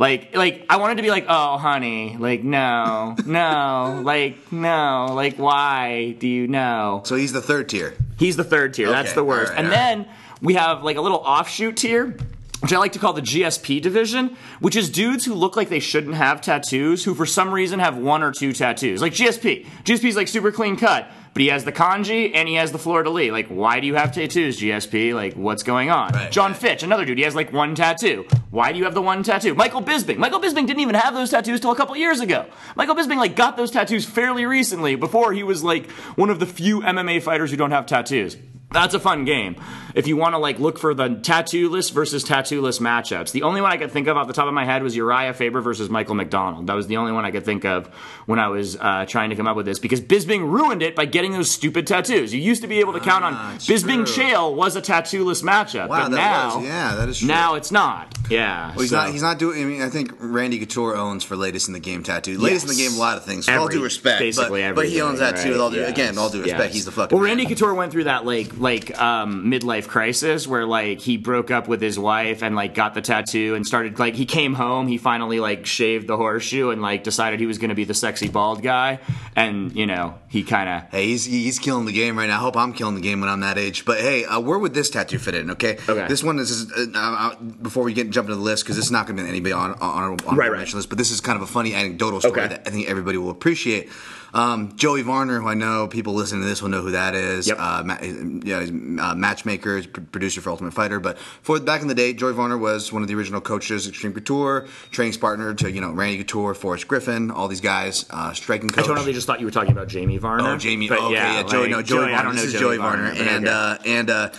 [0.00, 5.36] Like, like I wanted to be like, oh, honey, like, no, no, like, no, like,
[5.36, 7.02] why do you know?
[7.04, 7.94] so he's the third tier.
[8.18, 8.88] He's the third tier.
[8.88, 9.50] That's the worst.
[9.50, 9.74] right, and right.
[9.74, 10.08] then
[10.40, 12.16] we have like a little offshoot tier.
[12.60, 15.80] Which I like to call the GSP division, which is dudes who look like they
[15.80, 19.00] shouldn't have tattoos, who for some reason have one or two tattoos.
[19.00, 19.64] Like GSP.
[19.84, 23.10] GSP's like super clean cut, but he has the kanji and he has the de
[23.10, 23.30] lis.
[23.30, 25.14] Like, why do you have tattoos, GSP?
[25.14, 26.12] Like, what's going on?
[26.12, 26.54] Right, Jon.
[26.54, 28.26] Fitch, another dude, he has like one tattoo.
[28.50, 29.54] Why do you have the one tattoo?
[29.54, 30.16] Michael Bisping.
[30.16, 32.46] Michael Bisping didn't even have those tattoos till a couple years ago.
[32.74, 36.46] Michael Bisping like got those tattoos fairly recently, before he was like one of the
[36.46, 38.36] few MMA fighters who don't have tattoos.
[38.72, 39.56] That's a fun game.
[39.96, 43.42] If you want to like look for the tattoo list versus tattoo list matchups, the
[43.42, 45.60] only one I could think of off the top of my head was Urijah Faber
[45.60, 46.68] versus Michael McDonald.
[46.68, 47.88] That was the only one I could think of
[48.26, 51.06] when I was uh, trying to come up with this because Bisping ruined it by
[51.06, 52.32] getting those stupid tattoos.
[52.32, 54.24] You used to be able to count Ah, on Bisping true.
[54.24, 57.26] Chael was a tattoo list matchup, Wow, but that now was- yeah, that is true.
[57.26, 58.14] now it's not.
[58.30, 59.10] Yeah, Well, he's so- not.
[59.10, 59.60] He's not doing.
[59.60, 62.38] I mean, I think Randy Couture owns for latest in the game tattoo.
[62.38, 63.48] Latest in the game, a lot of things.
[63.48, 65.42] With all Every- due respect, basically but, but he owns that too.
[65.42, 65.50] right?
[65.50, 66.74] With all due, Yes, again, all due respect, yes.
[66.74, 67.16] he's the fucking.
[67.18, 67.36] Well, man.
[67.38, 71.66] Randy Couture went through that like like um, midlife crisis where like he broke up
[71.66, 74.86] with his wife and like got the tattoo and started like he came home.
[74.86, 77.94] He finally like shaved the horseshoe and like decided he was going to be the
[77.94, 78.98] sexy bald guy.
[79.34, 82.36] And you know he kind of Hey, he's he's killing the game right now.
[82.36, 83.84] I hope I'm killing the game when I'm that age.
[83.84, 85.50] But hey, uh, where would this tattoo fit in?
[85.52, 86.06] Okay, Okay.
[86.06, 88.84] This one is is, uh, uh, before we get jump into the list because this
[88.84, 90.74] is not going to be anybody on on, on Right, our right.
[90.74, 90.88] list.
[90.90, 92.48] But this is kind of a funny anecdotal story Okay.
[92.48, 93.88] that I think everybody will appreciate.
[94.32, 97.48] Um, Joey Varner, who I know people listening to this will know who that is.
[97.48, 97.56] Yep.
[97.58, 101.00] Uh, ma- yeah, he's uh, matchmaker, he's pr- producer for Ultimate Fighter.
[101.00, 104.14] But for back in the day, Joey Varner was one of the original coaches, Xtreme
[104.14, 108.68] Couture, training partner to you know Randy Couture, Forrest Griffin, all these guys, uh, striking
[108.68, 108.84] coach.
[108.84, 110.48] I totally just thought you were talking about Jamie Varner.
[110.50, 110.88] Oh, Jamie.
[110.88, 111.62] But okay, yeah, Joey.
[111.62, 111.98] like, No, Joey.
[112.00, 112.14] Varner.
[112.16, 114.30] I don't know this is Joey Joey Varner, but and uh, and uh,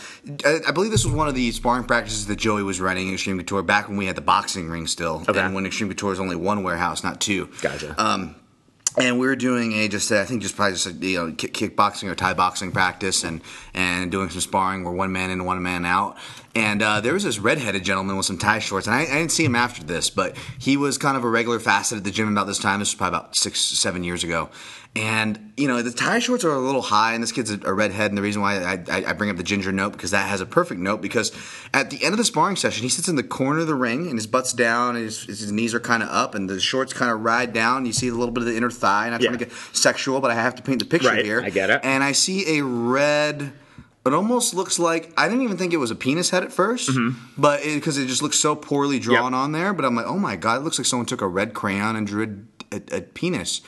[0.46, 3.16] I, I believe this was one of the sparring practices that Joey was running in
[3.16, 5.40] Xtreme Couture back when we had the boxing ring still, Okay.
[5.40, 7.50] and when Xtreme Couture was only one warehouse, not two.
[7.62, 7.94] Gotcha.
[8.02, 8.36] Um,
[8.98, 11.54] and we were doing a just I think just probably just a, you know kick,
[11.54, 13.42] kickboxing or Thai boxing practice and
[13.74, 14.84] and doing some sparring.
[14.84, 16.18] Where one man in one man out
[16.56, 19.32] and uh, there was this redheaded gentleman with some Thai shorts and I, I didn't
[19.32, 22.28] see him after this but he was kind of a regular facet at the gym
[22.32, 24.50] about this time this was probably about six seven years ago
[24.94, 27.74] and you know the Thai shorts are a little high and this kid's a, a
[27.74, 30.28] redhead and the reason why I, I, I bring up the ginger note because that
[30.28, 31.32] has a perfect note because
[31.74, 34.08] at the end of the sparring session he sits in the corner of the ring
[34.08, 36.92] and his butt's down and his, his knees are kind of up and the shorts
[36.92, 39.32] kind of ride down you see a little bit of the inner thigh not trying
[39.32, 39.38] Yeah.
[39.38, 41.70] Trying to get sexual but I have to paint the picture Right, here I get
[41.70, 41.80] it.
[41.86, 43.54] and I see a red
[44.06, 47.16] it almost looks like I didn't even think it was a penis head at 1st
[47.38, 49.34] but because it, just looks so poorly drawn Mm-hmm.
[49.34, 49.42] Yep.
[49.44, 49.74] on there.
[49.74, 52.08] But I'm like, oh my god, it looks like someone took a red crayon and
[52.08, 53.62] drew a, a, a penis.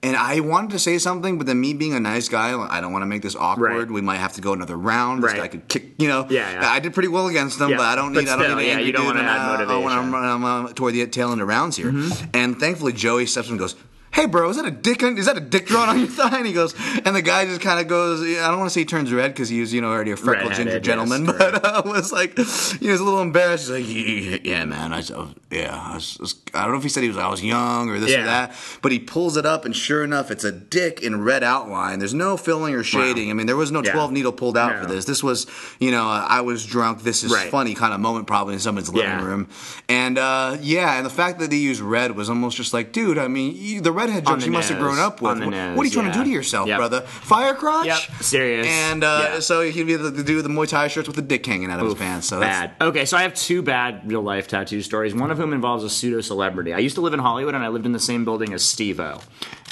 [0.00, 2.92] And I wanted to say something, but then me being a nice guy, I don't
[2.92, 3.72] want to make this awkward.
[3.72, 3.90] Right.
[3.90, 5.24] We might have to go another round.
[5.24, 5.40] This Right.
[5.40, 6.24] guy could kick, you know.
[6.30, 6.70] Yeah, yeah.
[6.70, 8.28] I did pretty well against him, Yeah, but I don't but need.
[8.30, 8.66] I don't need.
[8.68, 9.82] yeah, you don't wanna and, add uh, motivation.
[9.84, 12.30] When I'm, I'm uh, toward the tail end of rounds here, Mm-hmm.
[12.32, 13.74] and thankfully Joey steps in and goes.
[14.10, 15.02] Hey bro, is that a dick?
[15.02, 16.38] Is that a dick drawn on your thigh?
[16.38, 18.20] And he goes, and the guy just kind of goes.
[18.22, 20.16] I don't want to say he turns red because he was, you know, already a
[20.16, 23.68] freckled ginger gentleman, yes, but uh, was like, he was a little embarrassed.
[23.70, 25.10] He's like, yeah, yeah, man, I, was,
[25.50, 28.00] yeah, I, was, I don't know if he said he was, I was young or
[28.00, 31.22] this or that, but he pulls it up, and sure enough, it's a dick in
[31.22, 31.98] red outline.
[32.00, 33.30] There's no filling or shading.
[33.30, 33.92] I mean, there was no Yeah.
[33.92, 34.82] 12 needle pulled out No.
[34.82, 35.04] for this.
[35.04, 35.46] This was,
[35.78, 37.02] you know, uh, I was drunk.
[37.02, 37.50] This is Right.
[37.50, 39.24] funny kind of moment probably in someone's living Yeah.
[39.24, 39.48] room,
[39.88, 43.18] and uh, yeah, and the fact that they used red was almost just like, dude,
[43.18, 45.38] I mean, you, the redhead On jokes you must have grown up with.
[45.40, 46.78] What, nose, what are you trying to do to yourself, Yep.
[46.78, 47.00] brother?
[47.02, 47.86] Fire crotch?
[47.86, 48.66] Yep, serious.
[48.66, 49.40] And uh, Yeah.
[49.40, 51.70] so he'd be the, the dude with the Muay Thai shirts with the dick hanging
[51.70, 52.26] out of his pants.
[52.28, 52.88] So that's, bad.
[52.88, 55.14] Okay, so I have two bad real life tattoo stories.
[55.14, 56.72] One of whom involves a pseudo celebrity.
[56.72, 59.20] I used to live in Hollywood and I lived in the same building as Steve-O.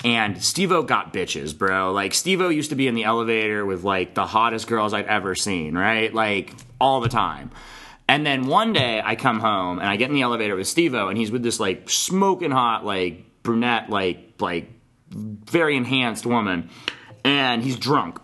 [0.04, 1.92] And Steve-O got bitches, bro.
[1.92, 5.34] Like Steve-O used to be in the elevator with like the hottest girls I'd ever
[5.34, 6.12] seen, right?
[6.12, 7.50] Like all the time.
[8.08, 11.08] And then one day I come home and I get in the elevator with Steve-O
[11.08, 14.68] and he's with this like smoking hot like brunette like like
[15.08, 16.68] very enhanced woman.
[17.24, 18.18] And he's drunk.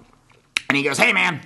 [0.69, 1.41] And he goes, "Hey man,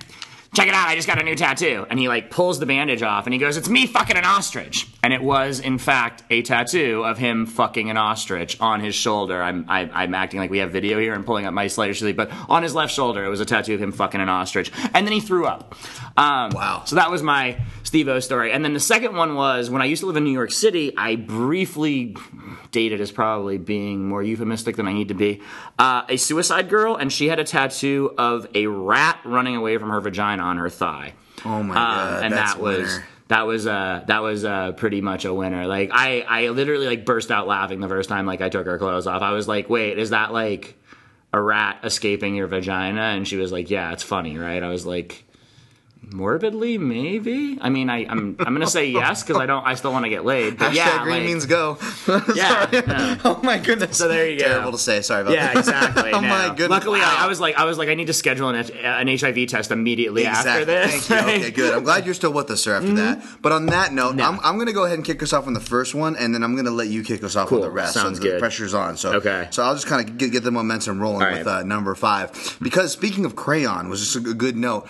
[0.53, 0.87] check it out!
[0.87, 3.39] I just got a new tattoo." And he like pulls the bandage off, and he
[3.39, 7.45] goes, "It's me fucking an ostrich." And it was in fact a tattoo of him
[7.45, 9.41] fucking an ostrich on his shoulder.
[9.41, 12.17] I'm I, I'm acting like we have video here and pulling up my slider sleeve,
[12.17, 14.71] but on his left shoulder it was a tattoo of him fucking an ostrich.
[14.93, 15.75] And then he threw up.
[16.17, 16.83] Um, Wow.
[16.85, 18.51] So that was my Steve O story.
[18.51, 20.91] And then the second one was when I used to live in New York City.
[20.97, 22.15] I briefly
[22.71, 25.41] dated as probably being more euphemistic than I need to be.
[25.79, 29.89] Uh, a suicide girl, and she had a tattoo of a rat running away from
[29.89, 31.13] her vagina on her thigh.
[31.45, 32.07] Oh my god!
[32.07, 35.33] Um, god, and that's that was that was uh that was uh pretty much a
[35.33, 35.67] winner.
[35.67, 38.77] Like I I literally like burst out laughing the first time like I took her
[38.77, 39.21] clothes off.
[39.21, 40.75] I was like, wait, is that like
[41.33, 43.01] a rat escaping your vagina?
[43.01, 44.63] And she was like, yeah, it's funny, right?
[44.63, 45.23] I was like.
[46.09, 47.57] Morbidly, maybe.
[47.59, 49.65] I mean, I, I'm I'm gonna say yes because I don't.
[49.65, 50.57] I still want to get laid.
[50.57, 51.77] But Hashtag yeah, green like- means go.
[52.33, 53.17] Yeah, yeah.
[53.25, 53.97] Oh my goodness.
[53.97, 54.45] So there you go.
[54.47, 55.01] Terrible to say.
[55.01, 55.57] Sorry about Yeah, that.
[55.57, 56.11] Yeah exactly.
[56.13, 56.27] oh no.
[56.27, 56.69] my goodness.
[56.69, 57.15] Luckily, Wow.
[57.19, 59.71] I, I was like, I was like, I need to schedule an, an HIV test
[59.71, 60.51] immediately Exactly.
[60.51, 61.07] after this.
[61.07, 61.33] Thank you.
[61.47, 61.73] Okay, good.
[61.75, 63.23] I'm glad you're still with us, sir, after that.
[63.41, 64.23] But on that note, No.
[64.25, 66.43] I'm, I'm to go ahead and kick us off on the first one, and then
[66.43, 67.59] I'm to let you kick us off Cool.
[67.59, 67.93] on the rest.
[67.93, 68.95] Sounds so the pressure's on.
[68.97, 69.47] So, Okay.
[69.51, 71.59] So I'll just kind of get, get the momentum rolling All with right.
[71.61, 72.57] uh, number five.
[72.61, 74.87] Because speaking of crayon, was just a good note.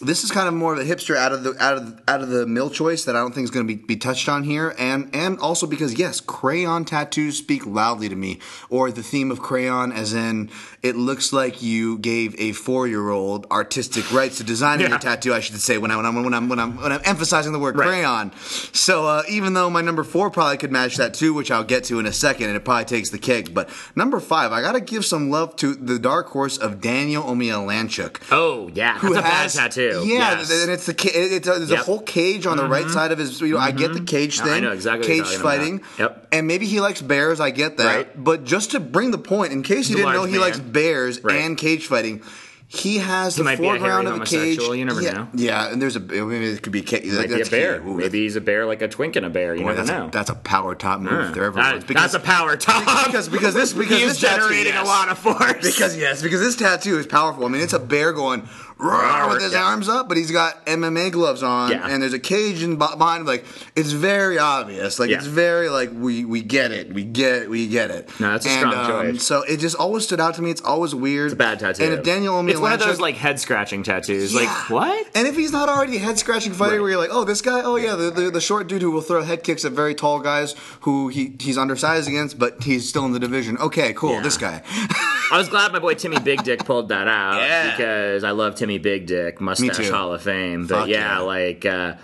[0.00, 2.28] This is kind of more of a hipster out of the out of out of
[2.28, 4.72] the mill choice that I don't think is going to be, be touched on here,
[4.78, 8.38] and and also because yes, crayon tattoos speak loudly to me,
[8.70, 10.50] or the theme of crayon, as in
[10.82, 14.90] it looks like you gave a four year old artistic rights to designing Yeah.
[14.90, 15.34] your tattoo.
[15.34, 17.58] I should say when I when I'm when I'm when I'm, when I'm emphasizing the
[17.58, 17.88] word Right.
[17.88, 18.32] crayon.
[18.72, 21.82] So uh, even though my number four probably could match that too, which I'll get
[21.84, 24.72] to in a second, and it probably takes the cake, but number five, I got
[24.72, 29.14] to give some love to the dark horse of Daniel Omielańczuk Oh yeah, that's who
[29.14, 29.87] a has- bad tattoo.
[29.88, 30.50] Yeah, Yes.
[30.50, 30.62] Mm-hmm.
[30.62, 30.94] and it's the
[31.34, 33.40] it's a, there's a whole cage on the right side of his.
[33.40, 34.54] You know, I get the cage No, thing.
[34.54, 35.82] I know exactly cage fighting.
[35.98, 36.28] Yep.
[36.32, 37.40] And maybe he likes bears.
[37.40, 37.96] I get that.
[37.96, 38.24] Right.
[38.24, 40.40] But just to bring the point, in case you He's a didn't know, he man.
[40.42, 41.36] likes bears Right.
[41.36, 42.22] and cage fighting.
[42.70, 44.58] He has He the be a foreground of a cage.
[44.60, 45.28] you never yeah, know.
[45.32, 46.00] Yeah, and there's a.
[46.00, 47.06] I mean, it could be a cage.
[47.06, 47.80] Might be a bear.
[47.80, 49.54] Maybe he's a bear like a twink and a bear.
[49.54, 50.08] You Boy, never that's, know.
[50.08, 51.84] a, that's a power top move if there ever That- was.
[51.84, 53.06] Because, that's a power top.
[53.06, 54.84] because because this because he this is tattoo- generating yes.
[54.84, 55.62] a lot of force.
[55.62, 57.46] Because yes, because this tattoo is powerful.
[57.46, 58.46] I mean, it's a bear going
[58.78, 59.64] "Roar," with his Yeah.
[59.64, 61.86] arms up, but he's got MMA gloves on, Yeah.
[61.88, 63.20] and there's a cage in behind.
[63.20, 63.26] him.
[63.26, 63.44] Like
[63.76, 64.98] it's very obvious.
[64.98, 65.16] Like Yeah.
[65.18, 68.08] it's very like we we get it, we get it, we get it.
[68.20, 69.22] No, that's a and, strong um, choice.
[69.24, 70.50] So it just always stood out to me.
[70.50, 71.26] It's always weird.
[71.26, 71.84] It's a bad tattoo.
[71.84, 74.34] And if Daniel it's one of those like head scratching tattoos.
[74.34, 75.06] Like what?
[75.14, 76.80] And if he's not already a head scratching fighter, Right.
[76.80, 79.00] where you're like, oh, this guy, oh yeah, the, the, the short dude who will
[79.00, 83.04] throw head kicks at very tall guys who he, he's undersized against, but he's still
[83.06, 83.56] in the division.
[83.58, 84.62] Okay, cool, this guy.
[85.30, 87.40] I was glad my boy Timmy Big Dick pulled that out
[87.76, 89.88] because I love Timmy Big Dick, Mustache.
[89.88, 90.66] Hall of Fame.
[90.66, 91.18] But Fuck yeah, yeah.
[91.20, 91.94] like uh,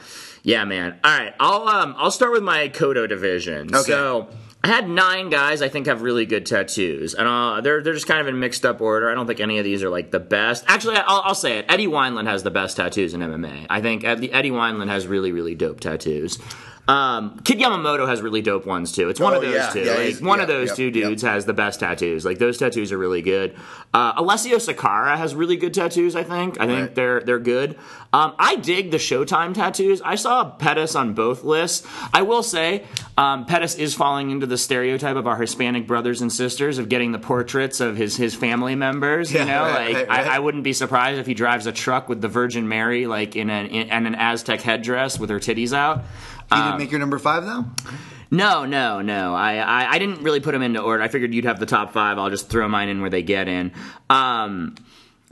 [0.43, 0.99] yeah, man.
[1.05, 3.75] All right, I'll um I'll start with my Cotto division.
[3.75, 3.91] Okay.
[3.91, 4.31] So
[4.65, 8.07] I had nine guys I think have really good tattoos, and uh, they're they're just
[8.07, 9.11] kind of in mixed up order.
[9.11, 10.65] I don't think any of these are like the best.
[10.67, 11.67] Actually, I'll, I'll say it.
[11.69, 13.67] Eddie Wineland has the best tattoos in MMA.
[13.69, 16.39] I think Eddie, Eddie Wineland has really really dope tattoos.
[16.87, 19.09] Um, Kid Yamamoto has really dope ones too.
[19.09, 19.81] It's one Oh, of those yeah, two.
[19.81, 20.93] yeah, like, one of those yep, two yep.
[20.93, 22.27] dudes has the best tattoos.
[22.27, 23.55] Like those tattoos are really good.
[23.95, 26.15] Uh, Alessio Sakara has really good tattoos.
[26.15, 26.61] I think.
[26.61, 26.95] I think Right.
[26.95, 27.79] they're they're good.
[28.13, 30.03] Um, I dig the Showtime tattoos.
[30.03, 31.87] I saw Pettis on both lists.
[32.13, 32.85] I will say,
[33.17, 37.13] um, Pettis is falling into the stereotype of our Hispanic brothers and sisters of getting
[37.13, 39.33] the portraits of his his family members.
[39.33, 40.27] Yeah, you know, right, like right.
[40.29, 43.37] I, I wouldn't be surprised if he drives a truck with the Virgin Mary, like
[43.37, 46.05] in an in, and an Aztec headdress with her titties out.
[46.51, 47.65] You Um, didn't make your number five though.
[48.31, 49.35] No, no, no.
[49.35, 51.03] I, I, I didn't really put them into order.
[51.03, 52.19] I figured you'd have the top five.
[52.19, 53.71] I'll just throw mine in where they get in.
[54.11, 54.75] Um,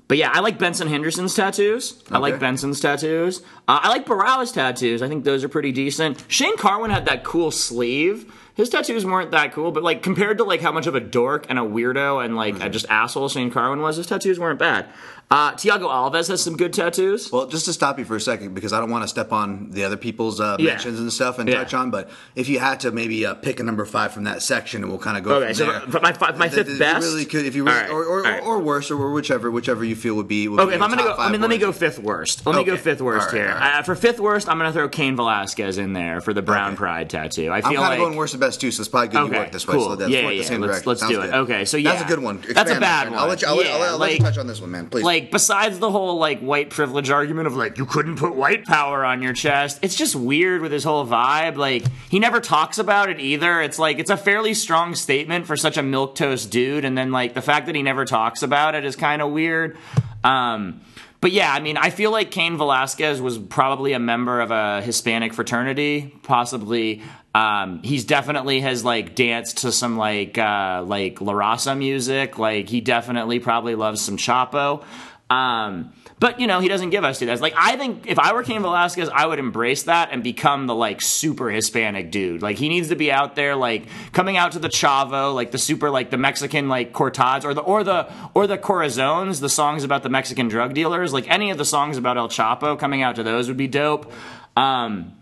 [0.09, 2.03] but yeah, I like Benson Henderson's tattoos.
[2.11, 2.40] I like Okay.
[2.40, 3.40] Benson's tattoos.
[3.66, 5.03] Uh, I like Barala's tattoos.
[5.03, 6.22] I think those are pretty decent.
[6.29, 8.33] Shane Carwin had that cool sleeve.
[8.55, 11.47] His tattoos weren't that cool, but like compared to like how much of a dork
[11.49, 14.87] and a weirdo and like a just asshole Shane Carwin was, his tattoos weren't bad.
[15.31, 17.33] Uh, Thiago Alves has some good tattoos.
[17.33, 19.71] Well, just to stop you for a second, because I don't want to step on
[19.71, 20.73] the other people's uh, Yeah.
[20.73, 21.55] mentions and stuff and Yeah.
[21.57, 24.43] touch on, but if you had to maybe uh, pick a number five from that
[24.43, 26.03] section, and we'll kind of go Okay, so there.
[26.03, 27.07] my my Th- fifth th- best?
[27.07, 28.43] Really could, if you really, All right, or, or, right.
[28.43, 30.49] or worse, or whichever, whichever you feel would be.
[30.49, 32.45] Would Okay, be if I'm gonna go, I mean, let me go fifth worst.
[32.45, 33.57] Let me go fifth worst right, here.
[33.59, 36.77] Uh, for fifth worst, I'm gonna throw Cain Velasquez in there for the Brown Okay.
[36.77, 37.49] Pride tattoo.
[37.49, 39.35] I I'm feel kind like going worst to best too, so it's probably good Okay,
[39.35, 39.74] you work this way.
[39.74, 39.85] cool.
[39.85, 40.88] So that's Yeah, work yeah, the same let's- direction.
[40.90, 41.35] let's Sounds do it.
[41.35, 41.90] Okay, so yeah.
[41.92, 42.42] that's a good one.
[42.52, 43.14] That's a bad friend.
[43.16, 43.28] I'll one.
[43.31, 43.48] let you.
[43.48, 44.88] I'll, let- Yeah, I'll, I'll let you touch on this one, man.
[44.88, 45.02] Please.
[45.05, 49.05] like besides the whole like white privilege argument of like you couldn't put white power
[49.05, 53.09] on your chest it's just weird with his whole vibe like he never talks about
[53.09, 56.98] it either it's like it's a fairly strong statement for such a milquetoast dude and
[56.98, 59.76] then like the fact that he never talks about it is kind of weird
[60.24, 60.81] um
[61.20, 64.83] but yeah, I mean, I feel like Cain Velasquez was probably a member of a
[64.83, 67.00] Hispanic fraternity, possibly.
[67.35, 72.38] Um, he's definitely has like danced to some like uh, like La Raza music.
[72.38, 74.85] Like he definitely probably loves some Chapo.
[75.31, 77.40] Um, but you know, he doesn't give us to that.
[77.40, 80.75] Like I think if I were Cain Velasquez, I would embrace that and become the
[80.75, 82.42] like super Hispanic dude.
[82.42, 85.59] Like he needs to be out there, like coming out to the Chavo, like the
[85.59, 89.83] super, like the Mexican, like Cortads, or the or the or the Corazones, the songs
[89.83, 91.12] about the Mexican drug dealers.
[91.12, 94.12] Like any of the songs about El Chapo, coming out to those would be dope.
[94.57, 95.14] Um,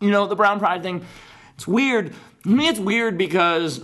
[0.00, 1.04] you know, the Brown Pride thing.
[1.54, 2.12] It's weird.
[2.42, 3.80] To me, it's weird because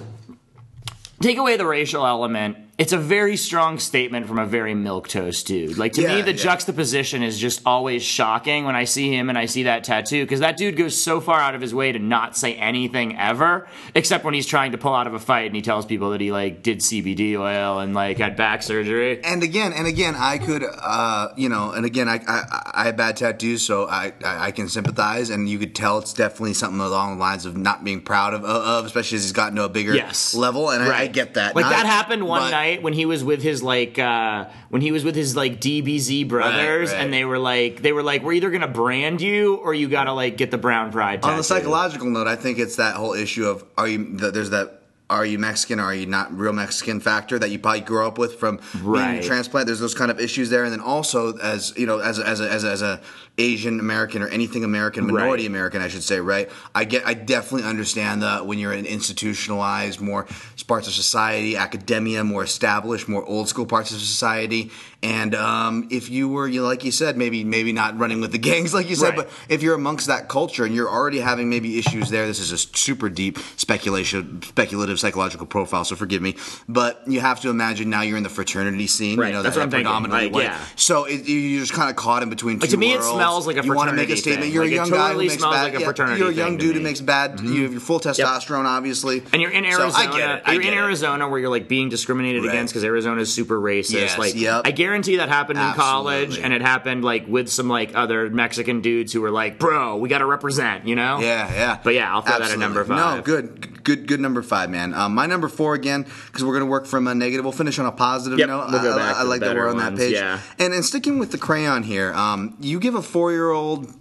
[1.21, 2.57] take away the racial element.
[2.81, 5.77] It's a very strong statement from a very milquetoast dude.
[5.77, 6.37] Like to me, the yeah.
[6.45, 10.41] juxtaposition is just always shocking when I see him and I see that tattoo because
[10.41, 14.25] that dude goes so far out of his way to not say anything ever, except
[14.25, 16.33] when he's trying to pull out of a fight and he tells people that he
[16.33, 19.23] like did CBD oil and like had back surgery.
[19.25, 22.97] and again and again i could uh you know and again i i, I have
[22.97, 26.81] bad tattoos so I, I i can sympathize and you could tell it's definitely something
[26.81, 29.69] along the lines of not being proud of, of especially as he's gotten to a
[29.69, 30.35] bigger Yes.
[30.35, 33.07] level and I, I get that Like Not- that happened one but- night when he
[33.07, 37.05] was with his like uh when he was with his like DBZ brothers Right, right.
[37.05, 40.13] and they were like they were like we're either gonna brand you or you gotta
[40.13, 43.47] like get the brown pride on the psychological note i think it's that whole issue
[43.47, 44.80] of are you there's that
[45.11, 45.79] are you Mexican?
[45.81, 47.01] Are you not real Mexican?
[47.01, 49.67] Factor that you probably grew up with from being a transplant.
[49.67, 52.51] There's those kind of issues there, and then also as you know, as as a,
[52.51, 53.01] as a, as a
[53.39, 55.47] Asian American or anything American, minority Right.
[55.51, 56.51] American, I should say, right?
[56.75, 60.27] I get, I definitely understand that when you're in institutionalized, more
[60.67, 64.71] parts of society, academia, more established, more old school parts of society,
[65.03, 68.33] and um, if you were, you know, like you said, maybe maybe not running with
[68.33, 69.27] the gangs, like you said, Right.
[69.27, 72.53] but if you're amongst that culture and you're already having maybe issues there, this is
[72.53, 75.85] a super deep speculation, speculative psychological profile.
[75.85, 76.37] So forgive me,
[76.69, 79.19] but you have to imagine now you're in the fraternity scene.
[79.19, 80.45] Right, You know, that's that what I'm thinking, predominantly like, white.
[80.45, 80.59] yeah.
[80.77, 83.03] So it, you- you're just kind of caught in between two Like, to me, it
[83.03, 84.43] smells like a You want to make a fraternity statement.
[84.45, 84.53] thing.
[84.53, 85.73] You're Like, a young guy who makes bad.
[85.73, 87.37] like yeah, you're a young dude who makes bad.
[87.39, 87.53] Mm-hmm.
[87.53, 89.93] You have your full testosterone, obviously, And you're in So Arizona.
[90.13, 90.43] I get it.
[90.47, 90.83] I you're get in it.
[90.83, 92.51] Arizona where you're like being discriminated Right.
[92.51, 93.93] against because Arizona is super racist.
[93.93, 94.63] Yes, like, yep.
[94.65, 98.81] I guarantee that happened in college, and it happened like with some like other Mexican
[98.81, 101.21] dudes who were like, "Bro, we got to represent," you know?
[101.21, 101.79] Yeah, yeah.
[101.83, 103.17] But yeah, I'll throw that at number five.
[103.17, 104.90] No, good, good, good number five, man.
[104.95, 107.45] Um, my number four again, because we're gonna work from a negative.
[107.45, 108.71] We'll finish on a positive Yep, note.
[108.71, 110.13] we'll go I, back I to the like that we're on that page.
[110.15, 110.41] yeah.
[110.59, 113.93] And and sticking with the crayon here, um, you give a four-year-old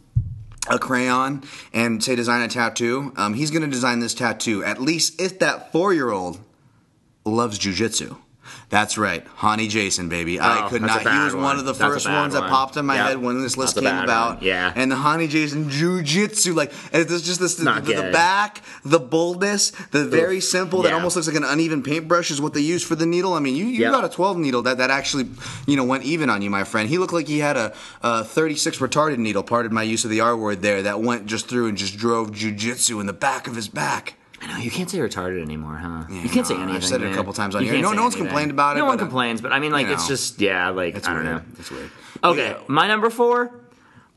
[0.69, 1.41] a crayon
[1.73, 3.11] and say design a tattoo.
[3.17, 6.39] Um, he's gonna design this tattoo at least if that four-year-old
[7.25, 8.17] loves jujitsu.
[8.69, 10.39] That's right, Hani Jason, baby.
[10.39, 11.01] I Oh, could not.
[11.01, 11.43] He was one.
[11.43, 11.57] one.
[11.59, 13.07] of the That's first ones that popped in my Yep.
[13.07, 14.35] head when this list That's came about.
[14.37, 14.45] one.
[14.45, 14.71] Yeah.
[14.75, 19.71] And the Hani Jason Jiu-Jitsu, like it's just this the, the, the back, the boldness,
[19.89, 22.93] the very simple that almost looks like an uneven paintbrush is what they use for
[22.95, 23.33] the needle.
[23.33, 23.91] I mean, you, you Yep.
[23.91, 25.27] got a 12 needle that, that actually,
[25.65, 26.87] you know, went even on you, my friend.
[26.89, 30.19] He looked like he had a, a 36 retarded needle, pardon my use of the
[30.21, 33.55] R word there, that went just through and just drove Jiu-Jitsu in the back of
[33.55, 34.13] his back.
[34.41, 36.05] I know you can't say retarded anymore, huh?
[36.09, 36.87] you can't say no, I've anything.
[36.87, 37.15] said it a man.
[37.15, 37.73] couple times on You here.
[37.75, 38.27] can't No- say no one's anything.
[38.29, 40.07] complained about it, No one but, uh, complains, but I mean, like, you it's know.
[40.15, 41.35] just yeah, like It's I don't weird.
[41.35, 41.41] know.
[41.59, 41.91] It's weird.
[42.23, 42.57] Okay, Yeah.
[42.67, 43.51] my number four,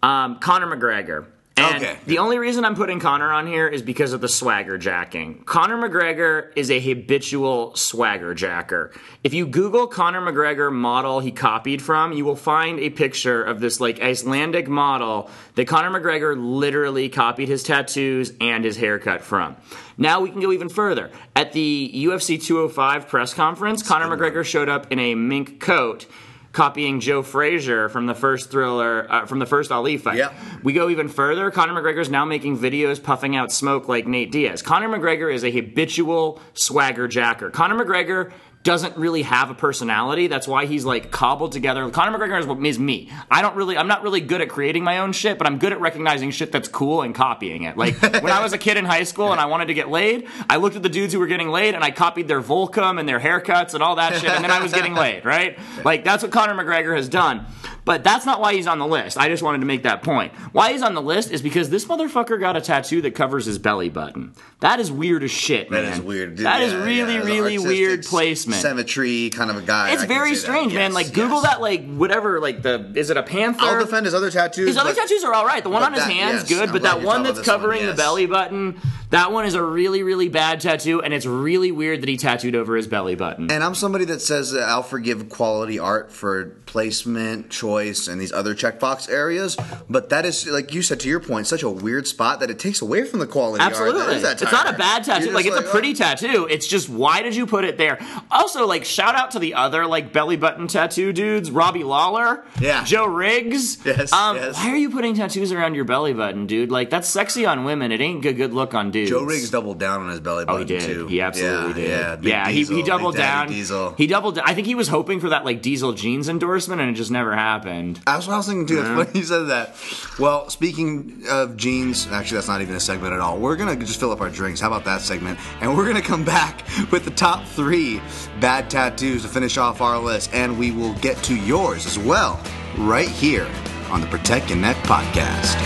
[0.02, 1.26] um, Conor McGregor.
[1.56, 1.96] And Okay.
[2.06, 5.42] the only reason I'm putting Conor on here is because of the swagger jacking.
[5.44, 8.90] Conor McGregor is a habitual swagger jacker.
[9.22, 13.60] If you Google Conor McGregor model he copied from, you will find a picture of
[13.60, 19.56] this like Icelandic model that Conor McGregor literally copied his tattoos and his haircut from.
[19.98, 21.10] Now we can go even further.
[21.36, 26.06] At the UFC 205 press conference, Conor McGregor showed up in a mink coat
[26.52, 30.18] copying Joe Frazier from the first thriller, uh, from the first Ali fight.
[30.18, 30.34] Yep.
[30.62, 31.50] We go even further.
[31.50, 34.62] Conor McGregor is now making videos puffing out smoke like Nate Diaz.
[34.62, 37.50] Conor McGregor is a habitual swagger jacker.
[37.50, 38.32] Conor McGregor
[38.62, 40.28] doesn't really have a personality.
[40.28, 41.88] That's why he's like cobbled together.
[41.90, 43.10] Conor McGregor is, what- is me.
[43.30, 45.72] I don't really, I'm not really good at creating my own shit, but I'm good
[45.72, 47.76] at recognizing shit that's cool and copying it.
[47.76, 50.28] Like when I was a kid in high school and I wanted to get laid,
[50.48, 53.08] I looked at the dudes who were getting laid and I copied their Volcom and
[53.08, 55.58] their haircuts and all that shit, and then I was getting laid, right?
[55.84, 57.46] Like that's what Conor McGregor has done.
[57.84, 59.18] But that's not why he's on the list.
[59.18, 60.32] I just wanted to make that point.
[60.52, 63.58] Why he's on the list is because this motherfucker got a tattoo that covers his
[63.58, 64.34] belly button.
[64.60, 65.92] That is weird as shit, That man.
[65.94, 66.36] is weird.
[66.38, 68.62] That is Yeah, really, yeah, really weird placement.
[68.62, 69.92] Symmetry kind of a guy.
[69.94, 70.36] It's I very that.
[70.36, 70.92] strange, man.
[70.92, 71.50] Yes, Like Google yes.
[71.54, 73.64] that, like whatever, like the is it a panther?
[73.64, 74.68] I'll defend his other tattoos.
[74.68, 75.64] His other tattoos are all right.
[75.64, 77.56] The one on his that- hand's yes, good, I'm but that one that's this one,
[77.58, 78.80] covering the belly button,
[79.12, 82.54] that one is a really, really bad tattoo, and it's really weird that he tattooed
[82.54, 83.50] over his belly button.
[83.50, 88.32] And I'm somebody that says that I'll forgive quality art for placement, choice, and these
[88.32, 89.58] other checkbox areas.
[89.88, 92.58] But that is, like you said, to your point, such a weird spot that it
[92.58, 94.14] takes away from the quality Absolutely.
[94.14, 94.22] art.
[94.22, 95.26] That it's not a bad tattoo.
[95.26, 95.94] You're Like it's a pretty oh.
[95.94, 96.46] tattoo.
[96.50, 97.98] It's just why did you put it there?
[98.32, 102.82] Also, like shout out to the other like belly button tattoo dudes, Robbie Lawler, Yeah.
[102.84, 103.78] Joe Riggs.
[103.84, 104.56] Yes, Um, yes.
[104.56, 106.70] Why are you putting tattoos around your belly button, dude?
[106.70, 107.92] Like that's sexy on women.
[107.92, 109.10] It ain't good good look on dudes.
[109.10, 110.82] Joe Riggs doubled down on his belly Oh, button he did.
[110.82, 111.06] too.
[111.08, 112.24] He absolutely yeah, did.
[112.24, 113.48] Yeah, Big he, Diesel, he doubled down.
[113.48, 113.94] Diesel.
[113.98, 114.38] He doubled.
[114.38, 117.34] I think he was hoping for that like Diesel jeans endorsement, and it just never
[117.34, 118.00] happened.
[118.06, 118.82] That's what I was thinking too.
[118.82, 119.76] Funny you said that.
[120.18, 123.38] Well, speaking of jeans, actually, that's not even a segment at all.
[123.38, 124.60] We're gonna just fill up our drinks.
[124.60, 125.38] How about that segment?
[125.60, 128.00] And we're gonna come back with the top three
[128.40, 132.40] bad tattoos to finish off our list, and we will get to yours as well,
[132.78, 133.48] right here
[133.90, 135.56] on the Protect Your Neck podcast.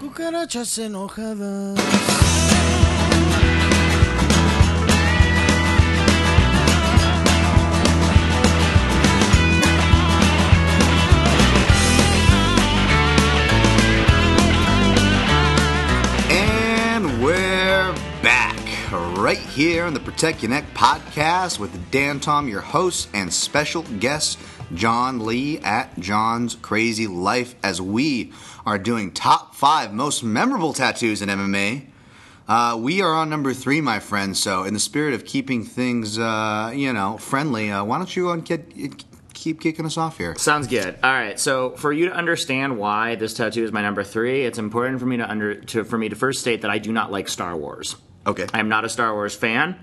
[0.00, 2.59] Cucarachas enojadas.
[19.20, 23.82] Right here on the Protect Your Neck podcast with Dan Tom, your host, and special
[23.82, 24.38] guest
[24.72, 28.32] Jon Lee at Jon's Crazy Life as we
[28.64, 31.84] are doing top five most memorable tattoos in MMA.
[32.48, 34.34] Uh, we are on number three, my friend.
[34.34, 38.34] So, in the spirit of keeping things, uh, you know, friendly, uh, why don't you
[38.38, 38.72] get
[39.34, 40.34] keep kicking us off here.
[40.36, 40.96] Sounds good.
[41.02, 41.38] All right.
[41.38, 45.06] So for you to understand why this tattoo is my number three, it's important for
[45.06, 47.54] me to under to for me to first state that I do not like Star
[47.54, 47.96] Wars.
[48.26, 48.46] Okay.
[48.52, 49.76] I am not a Star Wars fan.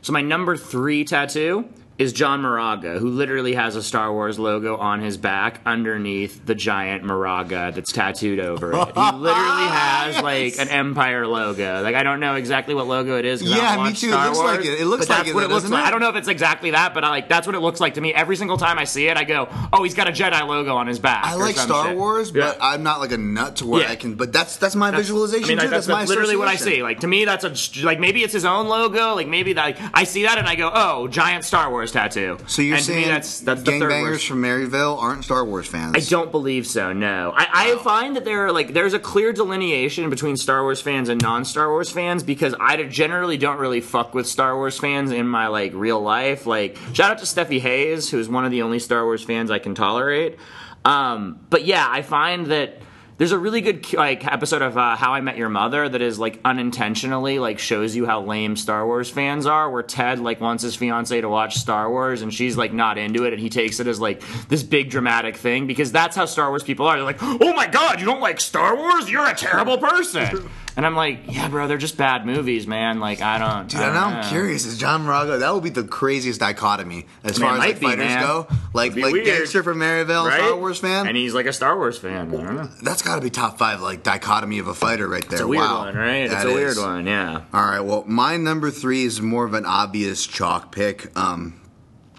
[0.00, 4.76] So my number three tattoo is John Moraga, who literally has a Star Wars logo
[4.76, 8.76] on his back underneath the giant Moraga that's tattooed over it.
[8.76, 11.82] He literally has like an Empire logo.
[11.82, 13.42] Like I don't know exactly what logo it is.
[13.42, 14.08] 'cause I Yeah, don't me watch too.
[14.08, 14.80] It looks Wars, like it.
[14.80, 15.84] It looks like it, what it looks like.
[15.84, 15.86] it?
[15.86, 17.94] I don't know if it's exactly that, but I like that's what it looks like
[17.94, 18.12] to me.
[18.14, 20.86] Every single time I see it, I go, "Oh, he's got a Jedi logo on
[20.86, 21.96] his back." I like Star shit.
[21.96, 22.54] Wars, but Yeah.
[22.60, 23.90] I'm not like a nut to where Yeah.
[23.90, 24.14] I can.
[24.14, 25.62] But that's that's my That's- visualization I mean, too.
[25.64, 26.82] like, that's, my that's literally what I see.
[26.82, 29.14] Like to me, that's a like maybe it's his own logo.
[29.14, 32.38] Like maybe that I see that and I go, oh, giant Star Wars tattoo.
[32.46, 35.44] So you're and to saying me, that's that's the third gangbangers from Maryvale aren't Star
[35.44, 35.96] Wars fans?
[35.96, 36.92] I don't believe so.
[36.92, 40.80] No, I, I find that there are like there's a clear delineation between Star Wars
[40.80, 45.10] fans and non-Star Wars fans because I generally don't really fuck with Star Wars fans
[45.10, 46.46] in my like real life.
[46.46, 49.50] Like shout out to Steffi Hayes, who is one of the only Star Wars fans
[49.50, 50.36] I can tolerate.
[50.84, 52.78] Um, but yeah, I find that
[53.22, 56.18] there's a really good like episode of uh, How I Met Your Mother that is
[56.18, 59.70] like unintentionally like shows you how lame Star Wars fans are.
[59.70, 63.22] Where Ted like wants his fiance to watch Star Wars and she's like not into
[63.22, 66.48] it, and he takes it as like this big dramatic thing because that's how Star
[66.48, 66.96] Wars people are.
[66.96, 69.08] They're like, "Oh my god, you don't like Star Wars?
[69.08, 72.98] You're a terrible person." And I'm like, "Yeah, bro, they're just bad movies, man.
[72.98, 74.64] Like I don't." Dude, I and don't now I'm curious.
[74.64, 75.38] Is John Moraga?
[75.38, 78.22] That would be the craziest dichotomy as Man, far as like be, fighters man.
[78.22, 78.46] go.
[78.72, 79.26] Like like weird.
[79.26, 80.38] gangster from Maryvale, Right?
[80.38, 81.06] Star Wars fan.
[81.06, 82.28] and he's like a Star Wars fan.
[82.34, 82.68] I don't know.
[82.82, 85.32] that's got to be top five like dichotomy of a fighter right there.
[85.34, 85.78] It's a weird wow.
[85.80, 86.28] one, right?
[86.30, 87.42] That it's a weird one, yeah.
[87.52, 87.80] All right.
[87.80, 91.16] Well, my number three is more of an obvious chalk pick.
[91.18, 91.60] Um,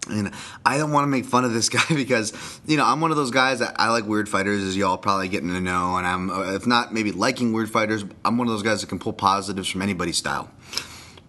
[0.10, 0.32] and
[0.66, 2.34] I don't want to make fun of this guy because
[2.66, 5.28] you know I'm one of those guys that I like weird fighters, as y'all probably
[5.28, 8.54] getting to know, and I'm uh, if not maybe liking weird fighters, I'm one of
[8.54, 10.50] those guys that can pull positives from anybody's style.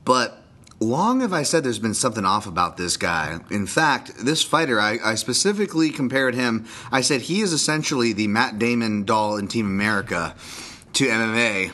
[0.05, 0.43] But
[0.81, 3.39] long have I said there's been something off about this guy.
[3.51, 6.67] In fact, this fighter, I, I specifically compared him.
[6.93, 10.35] I said he is essentially the Matt Damon doll in Team America
[10.95, 11.73] to MMA.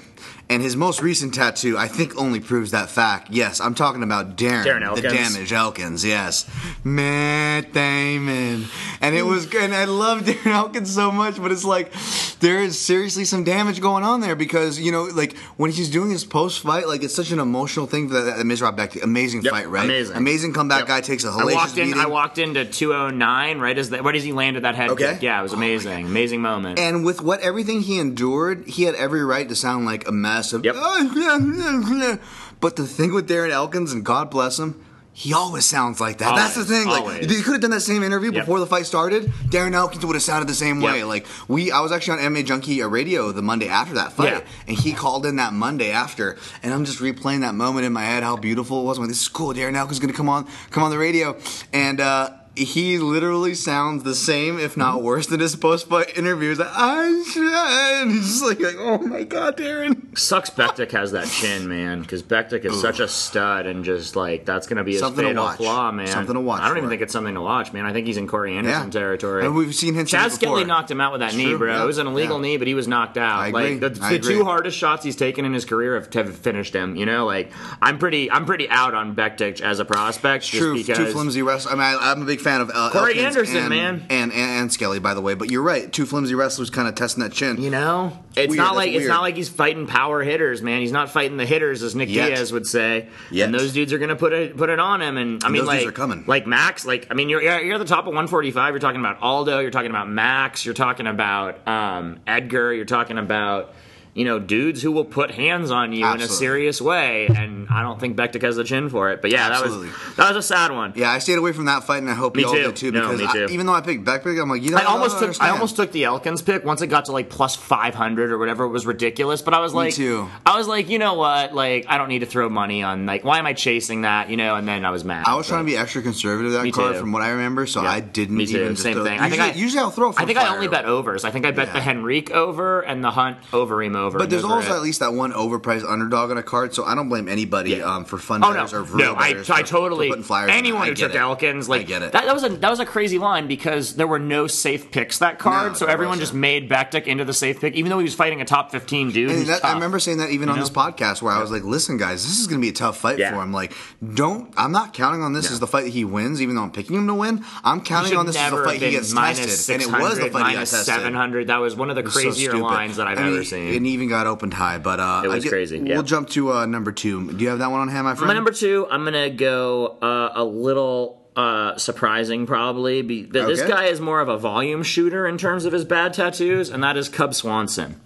[0.51, 3.31] And his most recent tattoo, I think, only proves that fact.
[3.31, 6.05] Yes, I'm talking about Darren, Darren the Damage Elkins.
[6.05, 6.45] Yes,
[6.83, 8.67] Matt Damon,
[9.01, 9.63] and it was good.
[9.63, 11.93] And I love Darren Elkins so much, but it's like
[12.41, 16.11] there is seriously some damage going on there because you know, like when he's doing
[16.11, 19.03] his post fight, like it's such an emotional thing for that, that Mirsad Bektic.
[19.03, 19.85] Amazing Yep, fight, right?
[19.85, 20.17] amazing.
[20.17, 20.81] amazing comeback.
[20.81, 20.89] Yep.
[20.89, 21.87] Guy takes a hellacious walked in.
[21.89, 22.01] beating.
[22.01, 25.13] I walked into 209 right as the, right as he landed that head Okay.
[25.15, 25.23] kick.
[25.23, 26.79] Yeah, it was oh amazing, amazing moment.
[26.79, 30.53] And with what everything he endured, he had every right to sound like a mess
[30.53, 30.65] of.
[30.65, 30.75] Yep.
[30.79, 32.19] Oh,
[32.61, 34.83] but the thing with Darren Elkins, and God bless him,
[35.21, 36.35] he always sounds like that.
[36.35, 36.87] That's the thing.
[36.89, 37.27] Like always.
[37.37, 38.43] he could have done that same interview Yep.
[38.43, 39.25] before the fight started.
[39.51, 41.05] Darren Elkins would have sounded the same way.
[41.05, 44.41] Like we, I was actually on MMA Junkie Radio the Monday after that fight, Yeah.
[44.67, 48.03] and he called in that Monday after, and I'm just replaying that moment in my
[48.05, 48.97] head, how beautiful it was.
[48.97, 49.53] I'm like, this is cool.
[49.53, 51.37] Darren Elkins is gonna come on, come on the radio,
[51.73, 52.01] and.
[52.01, 52.31] uh
[52.65, 54.81] he literally sounds the same, if Mm-hmm.
[54.81, 56.59] not worse, than his post-fight interviews.
[56.59, 57.43] Like, I should.
[57.53, 60.17] And he's just like, like, oh my god, Darren.
[60.17, 64.45] Sucks Bektic has that chin, man, because Bektic is such a stud, and just like
[64.45, 65.57] that's gonna be his Something to fatal watch.
[65.57, 66.07] flaw, man.
[66.07, 67.85] Something to watch I don't even think it's something to watch, man.
[67.87, 68.91] I think he's in Corey Anderson Yeah.
[68.91, 69.45] territory.
[69.45, 70.07] And we've seen him.
[70.07, 70.35] Chas.
[70.35, 71.73] Skelly knocked him out with that knee, true, bro.
[71.77, 72.43] yeah, It was an illegal yeah.
[72.43, 73.41] knee, but he was knocked out.
[73.41, 76.37] I agree, Like the, the two hardest shots he's taken in his career have, have
[76.37, 76.97] finished him.
[76.97, 77.53] You know, like
[77.83, 80.45] I'm pretty, I'm pretty out on Bektic as a prospect.
[80.45, 81.73] just True, because too flimsy wrestlers.
[81.73, 84.07] I mean, I, I'm a big fan of uh, Corey Elkins Anderson, and, man.
[84.11, 85.35] and, and and Skelly, by the way.
[85.35, 87.61] But you're right, two flimsy wrestlers kind of testing that chin.
[87.63, 89.09] You know, it's weird, not like it's weird.
[89.09, 90.81] not like he's fighting power hitters, man.
[90.81, 92.29] He's not fighting the hitters, as Nick Yet.
[92.29, 93.09] Diaz would say.
[93.31, 93.47] Yet.
[93.47, 95.17] And those dudes are gonna put it put it on him.
[95.17, 96.25] And I mean, those like, dudes are coming.
[96.27, 96.85] like Max.
[96.85, 98.73] Like, I mean, you're you're you're at the top of 145.
[98.73, 99.61] You're talking about Aldo.
[99.61, 100.65] You're talking about Max.
[100.65, 102.73] You're talking about um, Edgar.
[102.73, 103.75] You're talking about.
[104.13, 107.83] You know, dudes who will put hands on you in a serious way, and I
[107.83, 109.23] don't think Bektic has the chin for it.
[109.23, 109.87] But yeah, Absolutely.
[109.89, 110.93] that was that was a sad one.
[110.97, 112.63] Yeah, I stayed away from that fight, and I hope Me you all too.
[112.65, 112.91] did too.
[112.91, 115.33] No, Because I- even though I picked Bektic, I'm like, you know, I almost don't
[115.33, 118.33] took I almost took the Elkins pick once it got to like plus five hundred
[118.33, 118.65] or whatever.
[118.65, 120.29] It was ridiculous, but I was like, too.
[120.45, 121.55] I was like, you know what?
[121.55, 124.29] Like, I don't need to throw money on like, why am I chasing that?
[124.29, 124.57] You know?
[124.57, 125.25] And then I was mad.
[125.29, 127.01] I was trying to be extra conservative that Me card too.
[127.01, 127.91] from what I remember, so Yeah.
[127.93, 128.61] I didn't Me too.
[128.61, 129.21] even Same thing.
[129.21, 130.13] I think I usually I'll throw.
[130.17, 131.25] I think I only bet overs.
[131.25, 134.19] I think I bet the Henrique over and the Hunt Overeem over.
[134.19, 134.77] But there's were also it.
[134.77, 137.95] at least that one overpriced underdog on a card, so I don't blame anybody Yeah.
[137.97, 139.15] um, for fun Oh no, or no!
[139.15, 140.11] I, bettors I totally.
[140.23, 141.15] for anyone who took.
[141.15, 142.13] Elkins, like I get it.
[142.13, 145.19] That, that was a that was a crazy line because there were no safe picks
[145.19, 146.23] that card, No, so everyone wasn't.
[146.23, 149.11] just made Bektic into the safe pick, even though he was fighting a top fifteen
[149.11, 149.47] dude.
[149.47, 150.63] That, I remember saying that even on know?
[150.63, 152.97] this podcast where I was like, "Listen, guys, this is going to be a tough
[152.99, 153.35] fight Yeah.
[153.35, 153.53] for him.
[153.53, 153.73] Like,
[154.15, 154.53] don't.
[154.57, 155.55] I'm not counting on this No.
[155.55, 157.45] as the fight that he wins, even though I'm picking him to win.
[157.65, 160.33] I'm counting on this as the fight he gets tested, and it was the 600,
[160.33, 160.85] fight he got tested.
[160.87, 161.47] 700.
[161.49, 163.73] That was one of the It was so crazier lines that I've ever seen.
[163.91, 165.95] Even got opened high, but uh, It was get- crazy, yeah.
[165.95, 167.33] We'll jump to uh, number two.
[167.33, 168.29] Do you have that one on hand, my friend?
[168.29, 173.03] My number two, I'm gonna go uh, a little uh, surprising, probably.
[173.03, 176.13] Be, th- This guy is more of a volume shooter in terms of his bad
[176.15, 178.01] tattoos, and that is Cub Swanson.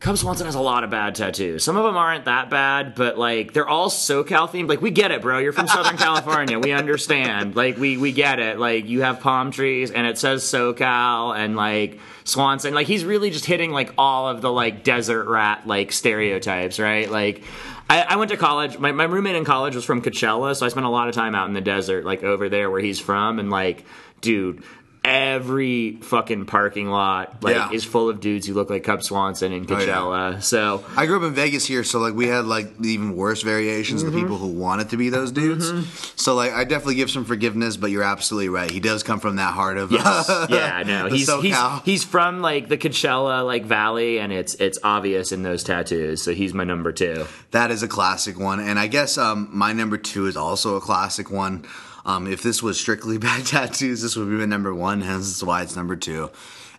[0.00, 1.62] Cub Swanson has a lot of bad tattoos.
[1.62, 4.68] Some of them aren't that bad, but like they're all SoCal themed.
[4.68, 5.38] Like we get it, bro.
[5.38, 6.58] You're from Southern California.
[6.58, 7.54] We understand.
[7.54, 8.58] Like we we get it.
[8.58, 12.74] Like you have palm trees and it says SoCal and like Swanson.
[12.74, 17.10] Like he's really just hitting like all of the like desert rat like stereotypes, right?
[17.10, 17.44] Like
[17.90, 18.78] I, I went to college.
[18.78, 21.34] My, my roommate in college was from Coachella, so I spent a lot of time
[21.34, 23.84] out in the desert, like over there where he's from, and like,
[24.20, 24.62] dude.
[25.04, 27.70] Every fucking parking lot like Yeah.
[27.72, 29.86] is full of dudes who look like Cub Swanson and Oh, yeah.
[29.86, 30.42] Coachella.
[30.42, 33.42] So I grew up in Vegas here, so like we had like the even worse
[33.42, 35.72] variations of the people who wanted to be those dudes.
[36.14, 38.70] So like I definitely give some forgiveness, but you're absolutely right.
[38.70, 40.30] He does come from that heart of Yes.
[40.48, 41.08] yeah, no.
[41.08, 45.64] He's, he's he's from like the Coachella like valley and it's it's obvious in those
[45.64, 46.22] tattoos.
[46.22, 47.26] So he's my number 2.
[47.50, 50.80] That is a classic one, and I guess um, my number two is also a
[50.80, 51.64] classic one.
[52.04, 55.00] Um, if this was strictly bad tattoos, this would be my number one.
[55.00, 56.30] Hence, why it's number two.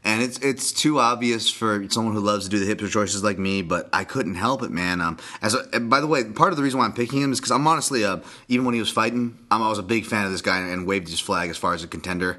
[0.06, 3.40] And it's it's too obvious for someone who loves to do the hipster choices like
[3.40, 5.00] me, but I couldn't help it, man.
[5.00, 7.40] Um, as a, by the way, part of the reason why I'm picking him is
[7.40, 8.18] because I'm honestly, uh,
[8.50, 10.86] even when he was fighting, um, I was a big fan of this guy and
[10.86, 12.38] waved his flag as far as a contender.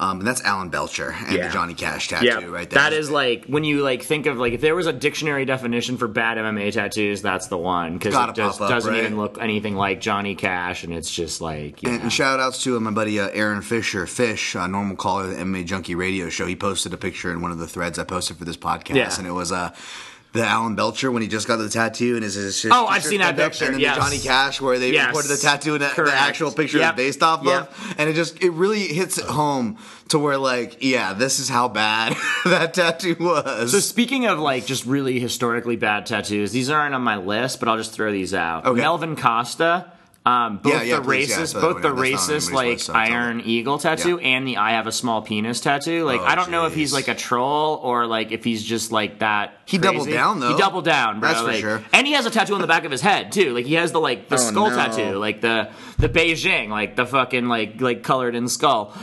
[0.00, 1.46] Um, and that's Alan Belcher and Yeah.
[1.46, 2.44] the Johnny Cash tattoo Yeah.
[2.46, 2.82] right there.
[2.82, 5.98] That is like when you like think of like if there was a dictionary definition
[5.98, 9.04] for bad MMA tattoos, that's the one cuz it just up, doesn't right?
[9.04, 11.90] even look anything like Johnny Cash and it's just like yeah.
[11.90, 15.30] And, and shout outs to my buddy uh, Aaron Fisher, Fish, uh, normal caller of
[15.30, 16.44] the MMA Junkie radio show.
[16.46, 19.14] He posted a picture in one of the threads I posted for this podcast, Yeah.
[19.16, 19.70] and it was uh,
[20.34, 23.04] the Alan Belcher when he just got the tattoo and his, his, his Oh, I've
[23.04, 23.94] seen that picture, and then yes.
[23.96, 25.06] the Johnny Cash where they Yes.
[25.06, 26.94] reported the tattoo and the, the actual picture Yep.
[26.94, 27.62] is based off Yep.
[27.62, 29.78] of, and it just it really hits it home
[30.08, 33.70] to where like yeah, this is how bad that tattoo was.
[33.72, 37.68] So speaking of like just really historically bad tattoos, these aren't on my list, but
[37.68, 38.66] I'll just throw these out.
[38.66, 38.80] Okay.
[38.80, 39.92] Melvin Costa,
[40.26, 42.04] um, both Yeah, yeah, the please, yeah, racist, so both the that's not on
[42.40, 42.92] racist like list, so.
[42.94, 44.28] Iron Eagle tattoo Yeah.
[44.28, 46.04] and the I have a small penis tattoo.
[46.04, 48.90] Like Oh, I don't know if he's like a troll or like if he's just
[48.90, 49.58] like that.
[49.66, 50.52] He doubled down, though.
[50.52, 51.28] He doubled down, bro.
[51.28, 51.82] That's for like- sure.
[51.92, 53.52] And he has a tattoo on the back of his head too.
[53.52, 54.76] Like he has the like the Oh, skull no.
[54.76, 55.68] tattoo, like the
[55.98, 58.94] the Beijing, like the fucking like like colored in skull.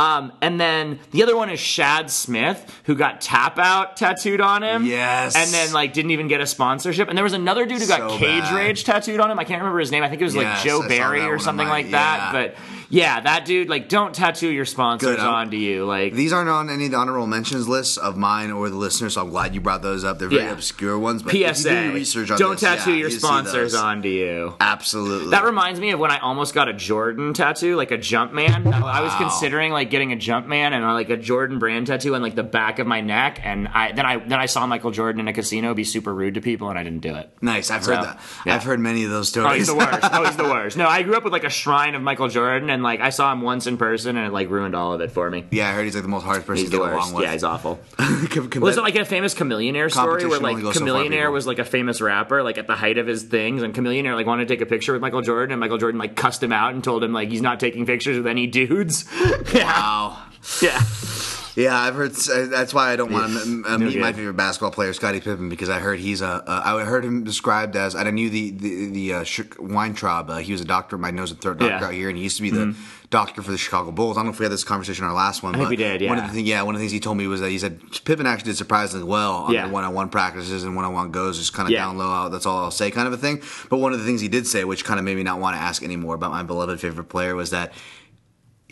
[0.00, 4.62] Um, and then the other one is Shad Smith, who got tap out tattooed on
[4.62, 4.86] him.
[4.86, 5.36] Yes.
[5.36, 7.08] And then like didn't even get a sponsorship.
[7.08, 8.54] And there was another dude who got So Cage bad.
[8.54, 9.38] Rage tattooed on him.
[9.38, 10.02] I can't remember his name.
[10.02, 12.32] I think it was Yes, like Joe Barry or something on like that.
[12.32, 12.32] yeah.
[12.32, 12.56] But
[12.90, 15.84] yeah, that dude like don't tattoo your sponsors Good, onto you.
[15.86, 19.14] Like These aren't on any of the honorable mentions lists of mine or the listeners,
[19.14, 20.18] so I'm glad you brought those up.
[20.18, 20.52] They're very Yeah.
[20.52, 21.84] obscure ones, but do PSA.
[21.84, 24.54] your research on don't this, tattoo yeah, your you sponsors onto you.
[24.60, 25.30] Absolutely.
[25.30, 28.72] That reminds me of when I almost got a Jordan tattoo, like a Jumpman.
[28.72, 32.34] I was considering like getting a Jumpman and like a Jordan brand tattoo on like
[32.34, 35.28] the back of my neck, and I then I then I saw Michael Jordan in
[35.28, 37.30] a casino be super rude to people, and I didn't do it.
[37.40, 37.70] nice.
[37.70, 38.20] I've So, heard that.
[38.44, 38.54] yeah.
[38.56, 39.50] I've heard many of those stories.
[39.50, 39.98] Oh, he's the worst.
[40.12, 40.76] Oh, he's the worst.
[40.76, 43.32] No, I grew up with like a shrine of Michael Jordan, and like I saw
[43.32, 45.44] him once in person, and it like ruined all of it for me.
[45.50, 47.08] yeah, I heard he's like the most hardest person He's to the get worst.
[47.10, 47.24] along with.
[47.24, 47.78] Yeah, he's awful.
[48.60, 51.10] Was it like a famous Chamillionaire story where Competition like only goes so far, Chamillionaire
[51.22, 51.32] people.
[51.32, 54.26] was like a famous rapper like at the height of his things and Chamillionaire like
[54.26, 56.74] wanted to take a picture with Michael Jordan and Michael Jordan like cussed him out
[56.74, 59.04] and told him like he's not taking pictures with any dudes.
[59.54, 59.64] yeah.
[59.64, 60.22] Wow.
[60.62, 60.80] Yeah.
[61.56, 62.12] Yeah, I've heard.
[62.12, 65.48] uh, That's why I don't want to uh, meet my favorite basketball player, Scottie Pippen,
[65.48, 66.26] because I heard he's a.
[66.46, 67.94] Uh, I heard him described as.
[67.94, 69.24] And I knew the the, the uh,
[69.58, 70.30] Weintraub.
[70.30, 71.76] Uh, he was a doctor, my nose and throat doctor Yeah.
[71.78, 71.84] Mm-hmm.
[71.86, 72.74] out here, and he used to be the
[73.10, 74.16] doctor for the Chicago Bulls.
[74.16, 75.52] I don't know if we had this conversation in our last one.
[75.54, 76.28] think but we did, One of yeah.
[76.28, 78.24] the thing, yeah, one of the things he told me was that he said Pippen
[78.24, 79.66] actually did surprisingly well on Yeah.
[79.66, 81.86] one-on-one practices and one-on-one goes, just kind of Yeah.
[81.86, 82.08] down low.
[82.08, 83.42] out, That's all I'll say, kind of a thing.
[83.68, 85.56] But one of the things he did say, which kind of made me not want
[85.56, 87.72] to ask anymore about my beloved favorite player, was that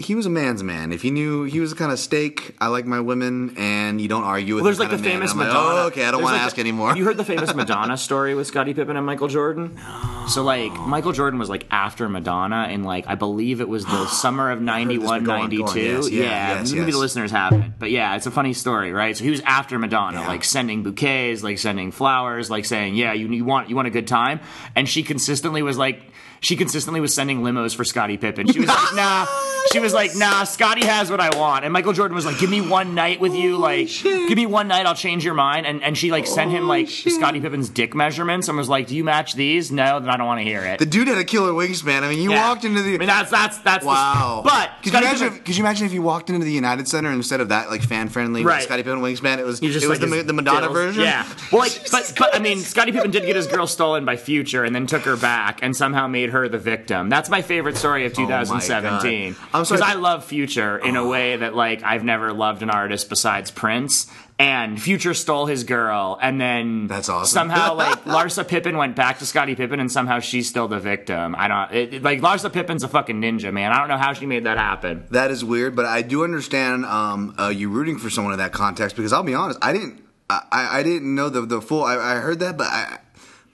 [0.00, 0.92] he was a man's man.
[0.92, 4.08] If he knew he was a kind of steak, I like my women, and you
[4.08, 4.62] don't argue with.
[4.62, 5.10] Well, there's like the of man.
[5.12, 5.80] famous like, Madonna.
[5.82, 6.96] oh, okay, I don't want to like ask the- anymore.
[6.96, 9.74] You heard the famous Madonna story with Scottie Pippen and Michael Jordan?
[9.76, 10.24] No.
[10.28, 14.06] So like Michael Jordan was like after Madonna in like I believe it was the
[14.08, 15.74] summer of 91, but go on, go on.
[15.76, 15.80] 92.
[15.80, 16.94] Yes, yeah, yeah, yes, maybe yes.
[16.94, 17.78] the listeners haven't.
[17.78, 19.16] But yeah, it's a funny story, right?
[19.16, 20.28] So he was after Madonna, Yeah.
[20.28, 23.90] like sending bouquets, like sending flowers, like saying, "Yeah, you, you want you want a
[23.90, 24.40] good time."
[24.76, 26.00] And she consistently was like
[26.40, 28.46] she consistently was sending limos for Scottie Pippen.
[28.48, 29.26] She was like, "Nah."
[29.72, 32.48] She was like, "Nah, Scotty has what I want." And Michael Jordan was like, "Give
[32.48, 35.82] me one night with you, like, give me one night, I'll change your mind." And
[35.82, 39.04] and she like sent him like Scottie Pippen's dick measurements and was like, "Do you
[39.04, 40.78] match these?" No, then I don't want to hear it.
[40.78, 42.02] the dude had a killer wingspan.
[42.02, 42.48] I mean, you Yeah.
[42.48, 42.94] walked into the.
[42.94, 44.40] I mean, that's that's that's the- Wow!
[44.44, 45.20] but could you Scottie imagine?
[45.28, 47.48] Pippen- If, could you imagine if you walked into the United Center and instead of
[47.50, 48.62] that, like fan friendly, Right.
[48.62, 50.72] Scottie Pippen wingspan, it was just it was like the, his the Madonna dills.
[50.72, 51.02] version.
[51.02, 51.26] Yeah.
[51.52, 54.64] Well, like, but but I mean, Scottie Pippen did get his girl stolen by Future
[54.64, 57.08] and then took her back and somehow made her the victim.
[57.08, 59.32] That's my favorite story of Oh 2017.
[59.32, 59.40] God.
[59.54, 59.80] I'm Because.
[59.80, 64.06] I love Future in a way that like I've never loved an artist besides Prince.
[64.40, 67.34] and Future stole his girl, and then That's awesome.
[67.50, 71.34] somehow like Larsa Pippen went back to Scottie Pippen, and somehow she's still the victim.
[71.36, 73.72] I don't it, it- like Larsa Pippen's a fucking ninja, man.
[73.72, 75.04] I don't know how she made that happen.
[75.10, 78.52] That is weird, but I do understand um, uh, you rooting for someone in that
[78.52, 81.82] context because I'll be honest, I didn't, I, I I didn't know the the full.
[81.82, 82.98] I, I heard that, but I.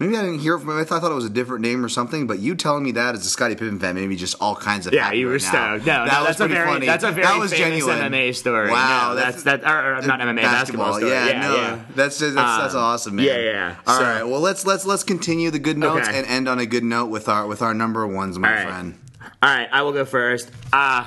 [0.00, 0.70] Maybe I didn't hear it from.
[0.70, 2.26] I thought, I thought it was a different name or something.
[2.26, 4.88] But you telling me that as a Scottie Pippen fan made me just all kinds
[4.88, 5.86] of Yeah, you were right stoked.
[5.86, 6.86] No, no, That was that's a very funny.
[6.86, 8.12] that's a very that was famous genuine.
[8.12, 8.70] MMA story.
[8.72, 9.62] Wow, no, that's that.
[9.62, 11.12] Or, or not MMA basketball, story.
[11.12, 11.84] Yeah, Yeah, no, yeah.
[11.94, 13.26] that's that's, that's Um, awesome, man.
[13.26, 13.76] yeah, yeah.
[13.86, 16.18] All So- right, well let's let's let's continue the good notes Okay.
[16.18, 18.66] and end on a good note with our with our number ones, my All right.
[18.66, 18.98] friend.
[19.42, 20.50] All right, I will go first.
[20.72, 21.04] Uh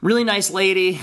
[0.00, 1.00] really nice lady.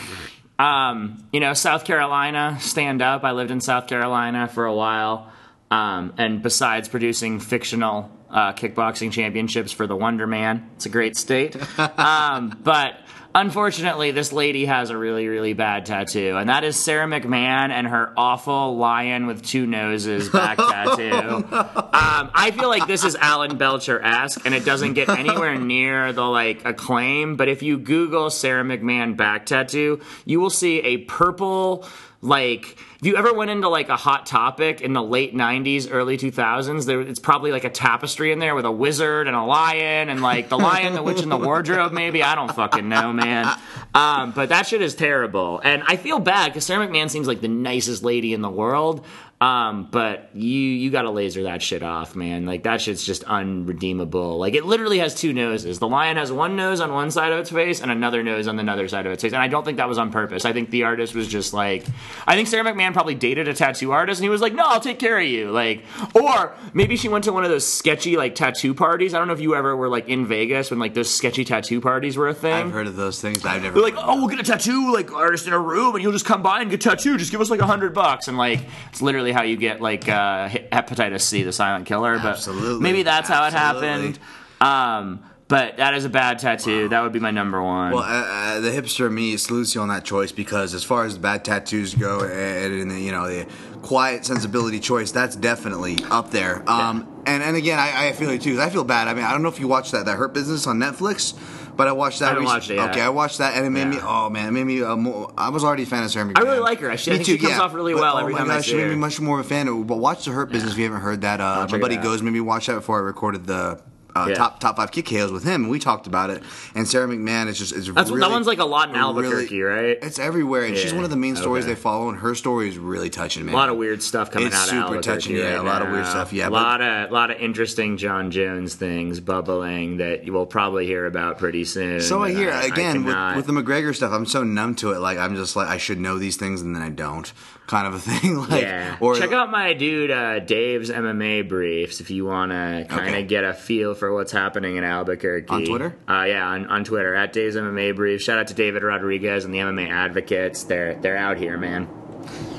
[0.57, 3.24] Um, you know, South Carolina, stand up.
[3.24, 5.28] I lived in South Carolina for a while.
[5.72, 11.15] Um, and besides producing fictional uh, kickboxing championships for the Wonder Man, it's a great
[11.15, 11.55] state.
[11.97, 12.95] um, but
[13.34, 17.88] unfortunately, this lady has a really, really bad tattoo, and that is Sara McMann and
[17.88, 21.36] her awful lion with two noses back tattoo.
[21.51, 26.11] Um, I feel like this is Alan Belcher esque, and it doesn't get anywhere near
[26.13, 27.38] the like acclaim.
[27.38, 31.88] But if you Google Sara McMann back tattoo, you will see a purple
[32.22, 32.78] like.
[33.02, 36.86] If you ever went into like a hot topic in the late '90s, early 2000s,
[36.86, 40.22] there it's probably like a tapestry in there with a wizard and a lion and
[40.22, 41.93] like the lion, the witch, and the wardrobe.
[41.93, 43.58] Maybe I don't fucking know, man.
[43.95, 47.41] Um, but that shit is terrible, and I feel bad because Sara McMann seems like
[47.41, 49.04] the nicest lady in the world.
[49.42, 52.46] Um, but you you gotta laser that shit off, man.
[52.46, 54.38] Like that shit's just unredeemable.
[54.38, 55.80] Like it literally has two noses.
[55.80, 58.56] The lion has one nose on one side of its face and another nose on
[58.56, 59.34] the other side of its face.
[59.34, 60.46] And I don't think that was on purpose.
[60.46, 61.84] I think the artist was just like,
[62.28, 64.80] I think Sara McMann probably dated a tattoo artist and he was like, no, I'll
[64.80, 65.50] take care of you.
[65.50, 65.84] Like,
[66.14, 69.16] or maybe she went to one of those sketchy like tattoo parties.
[69.16, 71.82] I don't know if you ever were like in Vegas when like those sketchy tattoo
[71.82, 72.54] parties were a thing.
[72.54, 73.74] I've heard of those things, but I've never.
[73.74, 76.26] They're like, oh, we'll get a tattoo, like artist in a room, and you'll just
[76.26, 77.18] come by and get tattoo.
[77.18, 80.07] Just give us like a hundred bucks, and like it's literally how you get like
[80.07, 82.17] uh, hepatitis C, the silent killer.
[82.17, 82.82] But Absolutely.
[82.82, 84.19] maybe that's how it happened.
[84.59, 86.88] Um, but that is a bad tattoo.
[86.88, 87.91] That would be my number one.
[87.91, 91.15] Well, uh, uh, the hipster me salutes you on that choice because as far as
[91.15, 93.45] the bad tattoos go, and, and the, you know the
[93.82, 96.63] quiet sensibility choice, that's definitely up there.
[96.69, 98.61] Um, and and again, I, I feel you too.
[98.61, 99.09] I feel bad.
[99.09, 101.38] I mean, I don't know if you watched that that Hurt Business on Netflix,
[101.76, 102.30] but I watched that.
[102.30, 102.89] haven't rec- watched it yet.
[102.91, 103.95] Okay, I watched that, and it made me.
[103.97, 104.05] Yeah.
[104.07, 104.82] Oh man, it made me.
[104.84, 106.38] Uh, more, I was already a fan of Sara McMann.
[106.39, 106.91] I really like her.
[106.91, 107.61] I- she- I Me think she comes yeah.
[107.61, 109.39] off really But, well oh every time I gosh, see she made me much more
[109.39, 109.67] of a fan.
[109.67, 111.41] Of, but watch the Hurt Business if you haven't heard that.
[111.41, 113.82] Uh, my buddy goes made me watch that before I recorded the.
[114.14, 114.36] Uh, Yeah.
[114.36, 115.64] top top five kick KOs with him.
[115.64, 116.43] and We talked about it,
[116.76, 119.97] and Sara McMann is just is what- that one's like a lot in Albuquerque, right?
[120.01, 121.74] It's everywhere, and she's one of the main stories okay.
[121.76, 123.55] they follow, and her story is really touching, man.
[123.55, 125.64] a lot of weird stuff coming It's out of super Albuquerque touching, yeah, right a
[125.64, 126.09] lot of weird now.
[126.09, 130.34] stuff, yeah, a but- lot of lot of interesting Jon Jones things bubbling that you
[130.34, 132.01] will probably hear about pretty soon.
[132.01, 134.12] So I hear I- I again cannot- with, with the McGregor stuff.
[134.12, 134.99] I'm so numb to it.
[134.99, 137.32] Like I'm just like I should know these things, and then I don't.
[137.68, 138.36] Kind of a thing.
[138.49, 138.97] Like yeah.
[138.99, 143.14] or Check out my dude uh, Dave's MMA briefs if you want to kind of
[143.16, 143.24] Okay.
[143.24, 145.47] get a feel for what's happening in Albuquerque.
[145.49, 145.95] On Twitter?
[146.09, 148.24] Uh, yeah, on, on Twitter at Dave's MMA briefs.
[148.26, 150.64] Shout out to David Rodriguez and the MMA advocates.
[150.64, 151.88] They're they're out here, man.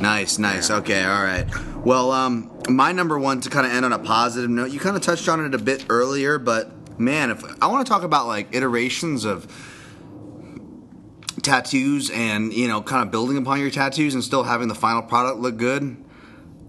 [0.00, 0.70] Nice, nice.
[0.70, 1.46] Okay, all right.
[1.84, 4.70] Well, um, my number one to kind of end on a positive note.
[4.70, 7.90] You kind of touched on it a bit earlier, but man, if I want to
[7.90, 9.46] talk about like iterations of
[11.42, 15.02] tattoos and you know kind of building upon your tattoos and still having the final
[15.02, 15.96] product look good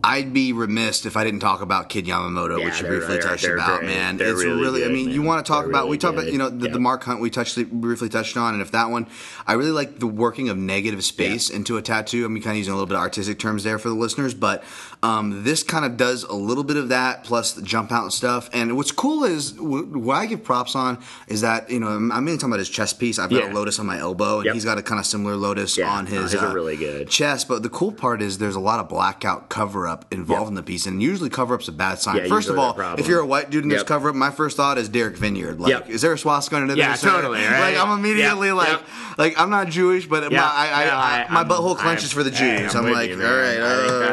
[0.05, 3.45] I'd be remiss if I didn't talk about Kid Yamamoto, Yeah, which you briefly touched
[3.45, 3.87] about, great.
[3.95, 4.17] man.
[4.17, 5.97] They're it's really really, I good, mean, you want to talk They're about, we really
[5.99, 6.73] talked about, you know, the, Yeah.
[6.73, 9.07] the Mark Hunt we touched briefly touched on, and if that one,
[9.47, 12.25] I really like the working of negative space into a tattoo.
[12.25, 14.63] I'm kind of using a little bit of artistic terms there for the listeners, but
[15.03, 18.11] um, this kind of does a little bit of that plus the jump out and
[18.13, 18.49] stuff.
[18.51, 20.97] And what's cool is wh- what I give props on
[21.27, 23.19] is that, you know, I'm mainly talking about his chest piece.
[23.19, 24.53] I've got a lotus on my elbow, and Yep.
[24.55, 27.07] he's got a kind of similar lotus on no, his, his are uh, really good.
[27.09, 27.47] chest.
[27.47, 30.47] But the cool part is there's a lot of blackout cover up involved Yep.
[30.49, 32.17] in the piece, and usually cover up's a bad sign.
[32.17, 34.57] Yeah, first of all, if you're a white dude in this cover up, my first
[34.57, 35.59] thought is Derek Vinyard.
[35.59, 35.89] Like, Yep.
[35.89, 37.03] is there a swastika under Yeah, this?
[37.03, 37.73] or- totally, right?
[37.73, 38.81] Like, I'm immediately Yep, like, yep.
[39.17, 42.29] like I'm not Jewish, but my, I, I, no, I, I'm- butthole clenches I'm- for
[42.29, 42.75] the hey, Jews.
[42.75, 43.27] I'm I'm, like, you, all.
[43.29, 43.51] I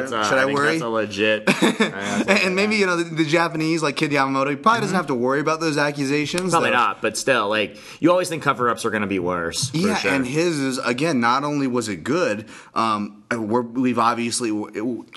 [0.01, 0.67] think uh, a- should I, worry?
[0.73, 1.47] That's a legit.
[1.61, 1.81] That's
[2.29, 5.07] a- and maybe you know the, the Japanese, like Kid Yamamoto, he probably doesn't have
[5.09, 6.43] to worry about those accusations.
[6.43, 6.51] Mm-hmm.
[6.51, 6.77] Probably though.
[6.77, 9.71] not, but still, like you always think cover-ups are going to be worse.
[9.75, 11.21] Yeah, and his is again.
[11.21, 14.51] Not only was it good, um, we're, we've obviously,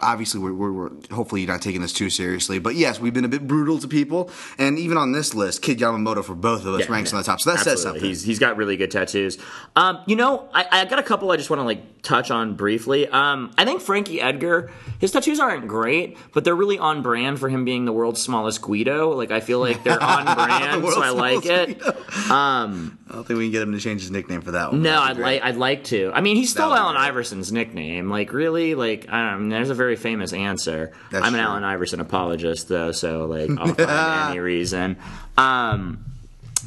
[0.01, 2.59] obviously, we're, we're, hopefully you're not taking this too seriously.
[2.59, 5.79] But yes, we've been a bit brutal to people, and even on this list, Kid
[5.79, 7.17] Yamamoto for both of us Yeah, ranks yeah.
[7.17, 7.41] on the top.
[7.41, 8.03] So that says something.
[8.03, 9.37] He's he's got really good tattoos.
[9.75, 12.55] Um, you know, I, I got a couple I just want to like touch on
[12.55, 13.07] briefly.
[13.07, 17.49] Um, I think Frankie Edgar, his tattoos aren't great, but they're really on brand for
[17.49, 19.11] him being the world's smallest Guido.
[19.15, 21.81] Like I feel like they're on brand, world's so I like it.
[22.29, 24.81] Um, I don't think we can get him to change his nickname for that one.
[24.81, 26.11] no, I'd like I'd like to.
[26.13, 26.95] I mean, he stole would Allen.
[26.97, 28.02] Iverson's nickname.
[28.03, 28.09] Name.
[28.09, 28.75] Like, really?
[28.75, 29.55] Like, I don't know.
[29.55, 30.91] There's a very famous answer.
[31.11, 31.49] That's I'm an true.
[31.49, 34.97] Allen Iverson apologist, though, so, like, I'll find any reason.
[35.37, 36.05] Um,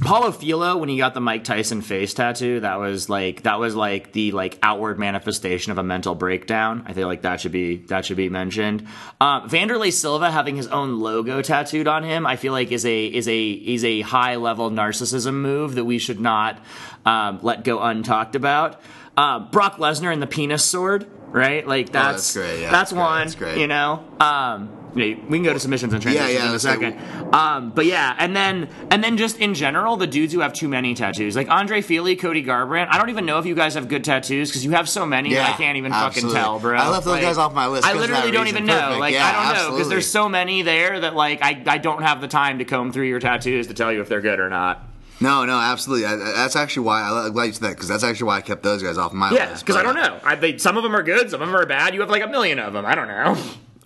[0.01, 3.75] Paulo Filho, when he got the Mike Tyson face tattoo, that was like that was
[3.75, 6.85] like the like outward manifestation of a mental breakdown.
[6.87, 8.87] I feel like that should be that should be mentioned.
[9.23, 13.07] Um, Wanderlei Silva having his own logo tattooed on him, I feel like is a
[13.07, 16.59] is a is a high level narcissism move that we should not
[17.07, 18.83] um, let go untalked about.
[19.17, 21.67] Uh, Brock Lesnar and the penis sword, right?
[21.67, 23.19] Like that's Oh, that's great, yeah, that's that's great, one.
[23.21, 23.59] that's great.
[23.59, 26.99] You know, um, yeah, we can go to submissions and transitions yeah, in a second.
[27.35, 30.69] Um, but yeah, and then and then just in general, the dudes who have too
[30.69, 32.89] many tattoos, like Andre Fili, Cody Garbrandt.
[32.91, 35.35] I don't even know if you guys have good tattoos because you have so many
[35.35, 36.31] that I can't even absolutely.
[36.35, 36.79] fucking tell, bro.
[36.79, 38.57] I left those Like, guys off my list I literally don't reason.
[38.57, 38.81] even know.
[38.81, 39.01] Perfect.
[39.01, 42.03] Like Yeah, I don't know because there's so many there that like I I don't
[42.03, 44.49] have the time to comb through your tattoos to tell you if they're good or
[44.49, 44.83] not.
[45.21, 46.05] No, no, absolutely.
[46.07, 48.99] I, that's actually why I like that because that's actually why I kept those guys
[48.99, 49.65] off my Yeah, list.
[49.65, 50.21] because I don't know.
[50.23, 51.95] I, they, some of them are good, some of them are bad.
[51.95, 52.85] You have like a million of them.
[52.85, 53.37] I don't know.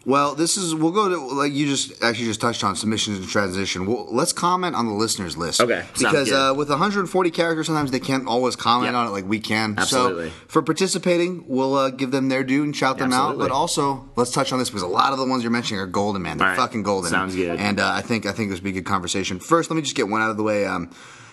[0.06, 3.28] Well, this is we'll go to like you just actually just touched on submissions and
[3.28, 3.84] transition.
[3.84, 5.60] Well, let's comment on the listeners list.
[5.60, 8.98] Okay, because uh, with 140 characters, sometimes they can't always comment Yeah.
[9.00, 9.74] on it like we can.
[9.78, 10.30] Absolutely.
[10.30, 13.44] So for participating, we'll uh, give them their due and shout them Absolutely.
[13.44, 13.48] out.
[13.50, 15.86] But also, let's touch on this because a lot of the ones you're mentioning are
[15.86, 16.38] golden, man.
[16.38, 16.56] They're right.
[16.56, 17.10] fucking golden.
[17.10, 17.60] Sounds good.
[17.60, 19.38] And uh, I think I think this will be a good conversation.
[19.38, 20.64] First, let me just get one out of the way.
[20.66, 20.90] Um,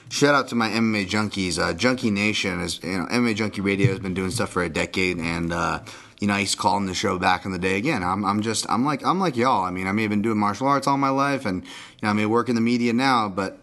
[0.10, 1.60] Shout out to my MMA junkies.
[1.60, 4.70] Uh, Junkie Nation is, you know, MMA Junkie Radio has been doing stuff for a
[4.70, 5.82] decade, and uh,
[6.20, 7.78] you know, I used to call in the show back in the day.
[7.78, 9.64] Again, I'm, I'm just, I'm like, I'm like y'all.
[9.64, 11.70] I mean, I may have been doing martial arts all my life, and you
[12.04, 13.60] know, I may work in the media now, but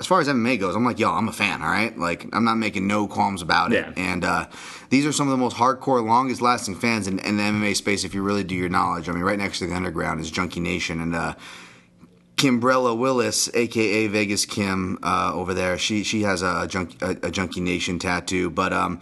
[0.00, 1.96] as far as MMA goes, I'm like, y'all, I'm a fan, all right?
[1.96, 3.76] Like, I'm not making no qualms about it.
[3.76, 3.92] Yeah.
[3.96, 4.46] And uh,
[4.90, 8.04] these are some of the most hardcore, longest lasting fans in, in the MMA space
[8.04, 9.08] if you really do your knowledge.
[9.08, 11.00] I mean, right next to the underground is Junkie Nation.
[11.00, 11.34] And uh,
[12.36, 17.30] Kimbrella Willis, aka Vegas Kim, uh, over there, she she has a, junk, a, a
[17.30, 18.50] Junkie Nation tattoo.
[18.50, 19.00] But um,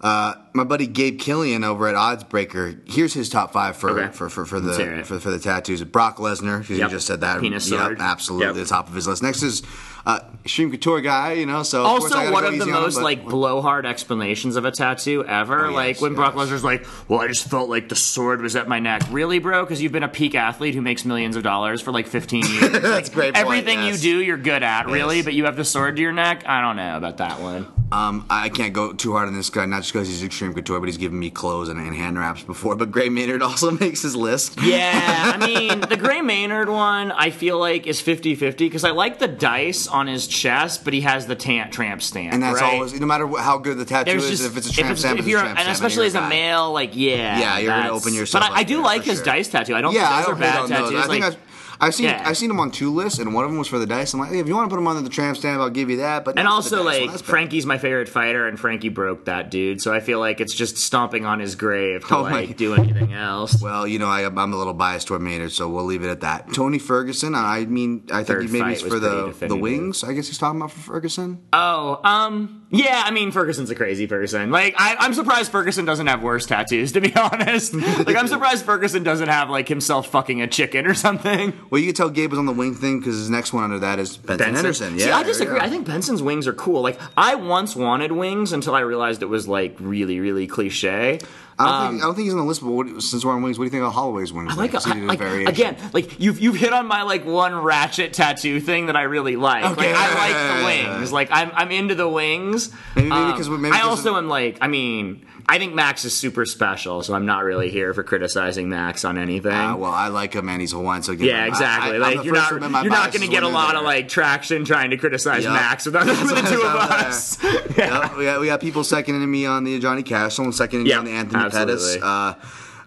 [0.00, 4.12] uh, my buddy Gabe Killian over at Oddsbreaker, here's his top five for Okay.
[4.12, 5.84] for, for, for the for, for the tattoos.
[5.84, 7.40] Brock Lesnar, 'cause you just said that.
[7.40, 8.00] Penis Yep, sword.
[8.00, 8.54] absolutely, Yep.
[8.56, 9.22] the top of his list.
[9.22, 9.62] Next is
[10.06, 11.62] uh, Xtreme Couture guy, you know.
[11.62, 14.64] So of course I Also, one of the on him, most like blowhard explanations of
[14.64, 15.66] a tattoo ever.
[15.66, 16.48] Oh, like yes, when Brock yes.
[16.48, 19.64] Lesnar's like, "Well, I just felt like the sword was at my neck." Really, bro?
[19.64, 22.70] Because you've been a peak athlete who makes millions of dollars for like 15 years.
[22.72, 23.34] That's a great.
[23.34, 24.02] point, Everything yes.
[24.02, 24.86] you do, you're good at.
[24.86, 26.44] Really, but you have the sword to your neck.
[26.46, 27.66] I don't know about that one.
[27.92, 30.78] Um, I can't go too hard on this guy, not just because he's Xtreme Couture,
[30.78, 32.76] but he's given me clothes and, and hand wraps before.
[32.76, 34.60] But Gray Maynard also makes his list.
[34.62, 38.90] Yeah, I mean, the Gray Maynard one, I feel like is 50 50 because I
[38.90, 42.32] like the dice on his chest, but he has the tan- tramp stamp.
[42.32, 42.74] And that's right?
[42.74, 45.14] always, no matter how good the tattoo There's is, just if it's a tramp stamp,
[45.14, 46.28] if it's a you're tramp and stamp, especially as you're a guy.
[46.30, 49.24] male, like yeah, Yeah, you're gonna open yourself But I, I do like his sure.
[49.26, 49.74] dice tattoo.
[49.74, 50.68] I don't Yeah, think those don't are bad those.
[50.70, 51.04] tattoos.
[51.04, 51.38] I like,
[51.80, 52.22] I've seen Yeah.
[52.26, 54.12] I've seen him on two lists, and one of them was for the dice.
[54.12, 55.88] I'm like, hey, if you want to put him under the tramp stamp, I'll give
[55.88, 56.24] you that.
[56.24, 57.10] But and not for the also, like.
[57.24, 59.80] Frankie's my favorite fighter, and Frankie broke that dude.
[59.80, 63.12] So I feel like it's just stomping on his grave to Oh like do anything
[63.12, 63.62] else.
[63.62, 66.20] Well, you know, I, I'm a little biased toward Maynard, so we'll leave it at
[66.20, 66.52] that.
[66.52, 70.04] Tony Ferguson, I mean, I think Third he maybe it's for the the wings.
[70.04, 71.42] I guess he's talking about for Ferguson.
[71.52, 73.02] Oh, um, yeah.
[73.04, 74.50] I mean, Ferguson's a crazy person.
[74.50, 76.92] Like, I, I'm surprised Ferguson doesn't have worse tattoos.
[77.00, 80.94] To be honest, like, I'm surprised Ferguson doesn't have like himself fucking a chicken or
[80.94, 81.52] something.
[81.70, 83.78] Well, you can tell Gabe was on the wing thing because his next one under
[83.78, 84.98] that is Benson, Henderson.
[84.98, 85.60] Yeah, See, I disagree.
[85.60, 86.82] I think Benson's wings are cool.
[86.82, 91.20] Like, I once wanted wings until I realized it was like really, really cliche.
[91.60, 93.42] I don't, think, I don't think he's on the list, but what, since we're on
[93.42, 94.52] wings, what do you think of Holloway's wings?
[94.52, 98.60] I like, he like again, like you've you've hit on my like one ratchet tattoo
[98.60, 99.64] thing that I really like.
[99.64, 99.92] Okay.
[99.92, 101.12] Like I like the wings.
[101.12, 102.70] Like I'm I'm into the wings.
[102.96, 105.74] Maybe- maybe Um, because maybe I because also of- am like I mean I think
[105.74, 109.50] Max is super special, so I'm not really here for criticizing Max on anything.
[109.52, 111.92] Uh, well, I like him, and he's a Hawaiian, so yeah, him- exactly.
[111.92, 113.72] I, I, like you're not to admit my you're not going to get a lot
[113.72, 115.52] they're of like traction trying to criticize Yup.
[115.54, 117.36] Max without, with the two of us.
[117.76, 120.92] Yep, we got we got people seconding me on the Johnny Cash, someone seconding me
[120.92, 121.74] on the Anthony absolutely.
[121.74, 122.02] Pettis.
[122.02, 122.34] Uh,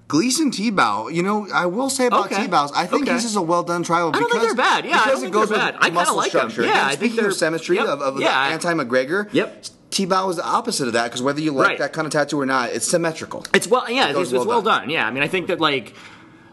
[0.07, 2.45] Gleison Tibau, you know, I will say about Okay.
[2.47, 3.13] Tibau's, I think Okay.
[3.13, 4.09] this is a well done trial.
[4.09, 4.85] I don't think because, they're bad.
[4.85, 5.75] Yeah, I don't it think goes they're bad.
[5.75, 6.49] I kinda muscle like 'em.
[6.51, 6.63] structure.
[6.63, 7.87] Yeah, I think speaking they're- of symmetry yep.
[7.87, 9.65] of, of Yeah, the anti-McGregor, Yep.
[9.93, 11.77] Tibau is the opposite of that because whether you like Right.
[11.79, 13.45] that kind of tattoo or not, it's symmetrical.
[13.53, 14.89] It's well, yeah, goes it's, it's well well done.
[14.89, 15.95] Yeah, I mean, I think that like,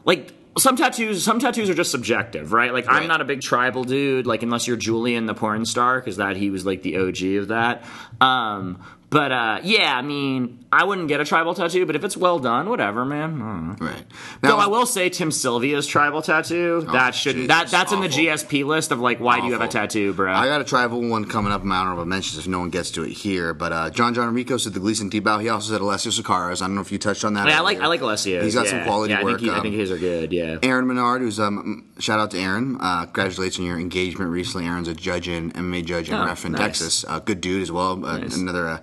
[0.05, 2.73] like some tattoos, some tattoos are just subjective, right?
[2.73, 6.17] Like, I'm not a big tribal dude, like unless you're Julian the porn star, because
[6.17, 7.85] that he was like the OG of that.
[8.21, 12.17] Um, but uh, yeah, I mean, I wouldn't get a tribal tattoo, but if it's
[12.17, 13.43] well done, whatever, man.
[13.43, 13.47] I
[13.77, 13.81] don't.
[13.81, 14.05] Right.
[14.41, 17.49] Though I will say Tim Sylvia's tribal tattoo that shouldn't.
[17.49, 18.11] That that's in the.
[18.11, 20.33] GSP list of like why do you have a tattoo, bro?
[20.33, 22.91] I got a tribal one coming up in my honorable mentions if no one gets
[22.93, 23.55] to it here.
[23.55, 25.41] But uh, John John Rico said the Gleison Tibau.
[25.41, 26.61] He also said Alessio Sakara's.
[26.63, 27.49] I don't know if you touched on that.
[27.49, 27.81] Yeah, I like.
[27.81, 28.43] I like Alessio.
[28.43, 29.39] He's got some quality yeah, I work.
[29.39, 30.33] think, he, I um, think his are good.
[30.33, 30.59] Yeah.
[30.63, 32.77] Aaron Menard, who's um, shout out to Aaron.
[32.81, 34.67] Uh, congratulations on your engagement recently.
[34.67, 36.61] Aaron's a judge in MMA judge and Oh, ref in nice.
[36.61, 37.05] Texas.
[37.09, 38.05] Uh, good dude as well.
[38.05, 38.37] Uh, Nice.
[38.37, 38.79] Another uh,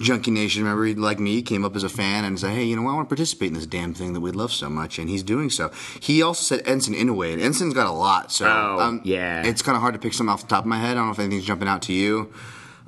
[0.00, 2.82] Junkie Nation member, like me, came up as a fan and said, "Hey, you know,
[2.82, 2.92] what?
[2.92, 5.22] I want to participate in this damn thing that we love so much," and he's
[5.24, 5.70] doing so.
[6.00, 9.42] He also said Enson Inoue, and Enson's got a lot, so Oh, yeah.
[9.44, 10.92] it's kind of hard to pick some off the top of my head.
[10.92, 12.32] I don't know if anything's jumping out to you.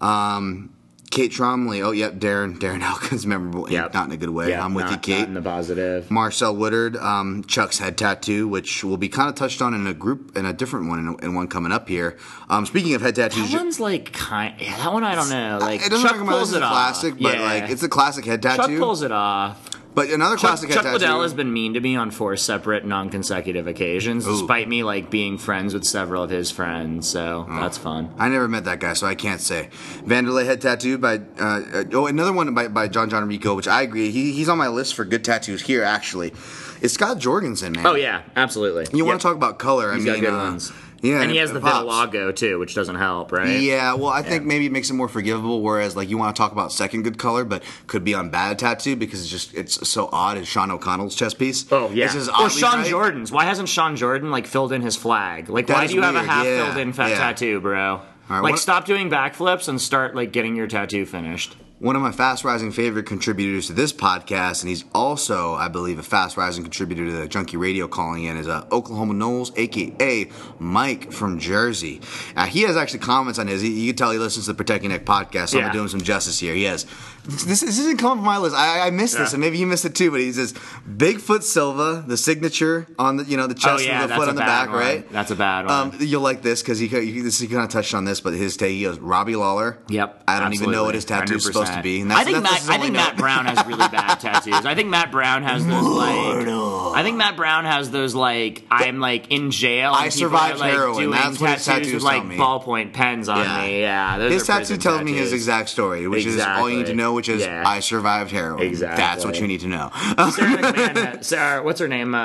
[0.01, 0.71] Um,
[1.11, 3.93] Kate Tromley, oh yep, Darren Darren Elkins, memorable, Yep.
[3.95, 4.51] not in a good way.
[4.51, 5.19] Yeah, I'm with not, you, Kate.
[5.21, 6.09] Not in the positive.
[6.09, 9.95] Marcel Woodard, um, Chuck's head tattoo, which will be kind of touched on in a
[9.95, 12.17] group in a different one in, in one coming up here.
[12.49, 14.55] Um, speaking of head tattoos, That one's like kind.
[14.61, 15.59] Yeah, that one I don't know.
[15.61, 16.71] Like it doesn't Chuck pulls it a off.
[16.73, 17.43] classic, but Yeah.
[17.43, 18.63] like it's a classic head tattoo.
[18.69, 19.67] Chuck pulls it off.
[19.93, 20.99] But another Chuck, classic Chuck tattoo.
[20.99, 25.37] Liddell has been mean to me on four separate non-consecutive occasions, despite me like being
[25.37, 27.09] friends with several of his friends.
[27.09, 27.61] So Oh.
[27.61, 28.15] that's fun.
[28.17, 29.69] I never met that guy, so I can't say.
[30.05, 33.83] Wanderlei head tattoo by uh, oh another one by, by John John Rico, which I
[33.83, 34.11] agree.
[34.13, 35.83] He, he's on my list for good tattoos here.
[35.83, 36.33] Actually,
[36.81, 37.85] it's Scott Jorgensen, man.
[37.87, 38.87] Oh yeah, absolutely.
[38.97, 39.93] You want to talk about color?
[39.93, 40.73] He's I mean, got good uh, ones.
[41.03, 41.87] Yeah, and he has the pops.
[41.87, 43.59] vitiligo too, which doesn't help, right?
[43.61, 45.63] Yeah, well, I think maybe it makes it more forgivable.
[45.63, 48.59] Whereas, like, you want to talk about second good color, but could be on bad
[48.59, 50.37] tattoo because it's just it's so odd.
[50.37, 51.65] Is Sean O'Connell's chest piece?
[51.73, 52.15] Oh yeah.
[52.39, 52.87] or Sean bright.
[52.91, 53.33] Jordan's.
[53.33, 55.49] Why hasn't Shawn Jordan like filled in his flag?
[55.49, 57.19] Like, That why do you have a half yeah, filled in fat yeah.
[57.19, 58.03] tattoo, bro?
[58.29, 61.57] right, like, what- stop doing backflips and start like getting your tattoo finished.
[61.81, 65.99] One of my fast rising favorite contributors to this podcast, and he's also, I believe,
[65.99, 70.31] a fast rising contributor to the Junkie Radio calling in, is uh, Oklahoma Knowles, aka
[70.59, 72.03] Mike from Jersey.
[72.37, 73.65] Uh, he has actually comments on his.
[73.65, 75.69] You can tell he listens to the Protect Ya Neck podcast, so Yeah.
[75.69, 76.55] I'm doing some justice here.
[76.55, 76.85] He has.
[77.25, 78.57] This, this isn't coming from my list.
[78.57, 80.11] I, I missed this, and maybe you missed it too.
[80.11, 80.53] But he says
[80.87, 84.29] Bigfoot Silva, the signature on the you know the chest Oh, yeah, with the foot
[84.29, 84.79] on the back, one.
[84.79, 85.13] right?
[85.13, 85.93] That's a bad one.
[85.95, 88.33] Um, you'll like this because he, he this he kind of touched on this, but
[88.35, 89.79] his take he goes Robbie Lawler.
[89.89, 90.25] Yep.
[90.29, 90.97] I don't even know what absolutely.
[90.97, 92.01] his tattoo is supposed to be.
[92.01, 92.53] And I think that's, Matt.
[92.67, 92.93] that's I think.
[92.95, 94.65] Matt Brown has really bad tattoos.
[94.67, 96.47] I think Matt Brown has those like.
[96.93, 99.93] I think Matt Brown has those like I'm like in jail.
[99.95, 100.97] I and people survived are, like, heroin.
[100.99, 102.37] Doing That's what his tattoos tattoos with tell me.
[102.37, 103.61] ballpoint pens on Yeah.
[103.63, 103.81] me.
[103.81, 105.33] Yeah, those His are tattoo prison tells me his tattoos.
[105.33, 106.95] exact story, which is all you need to Exactly.
[106.97, 107.63] know, which is Yeah.
[107.67, 108.63] I survived heroin.
[108.67, 108.97] Exactly.
[108.97, 109.91] That's what you need to know.
[109.95, 112.15] Sara McMann, had- Sarah, what's her name?
[112.15, 112.19] Uh,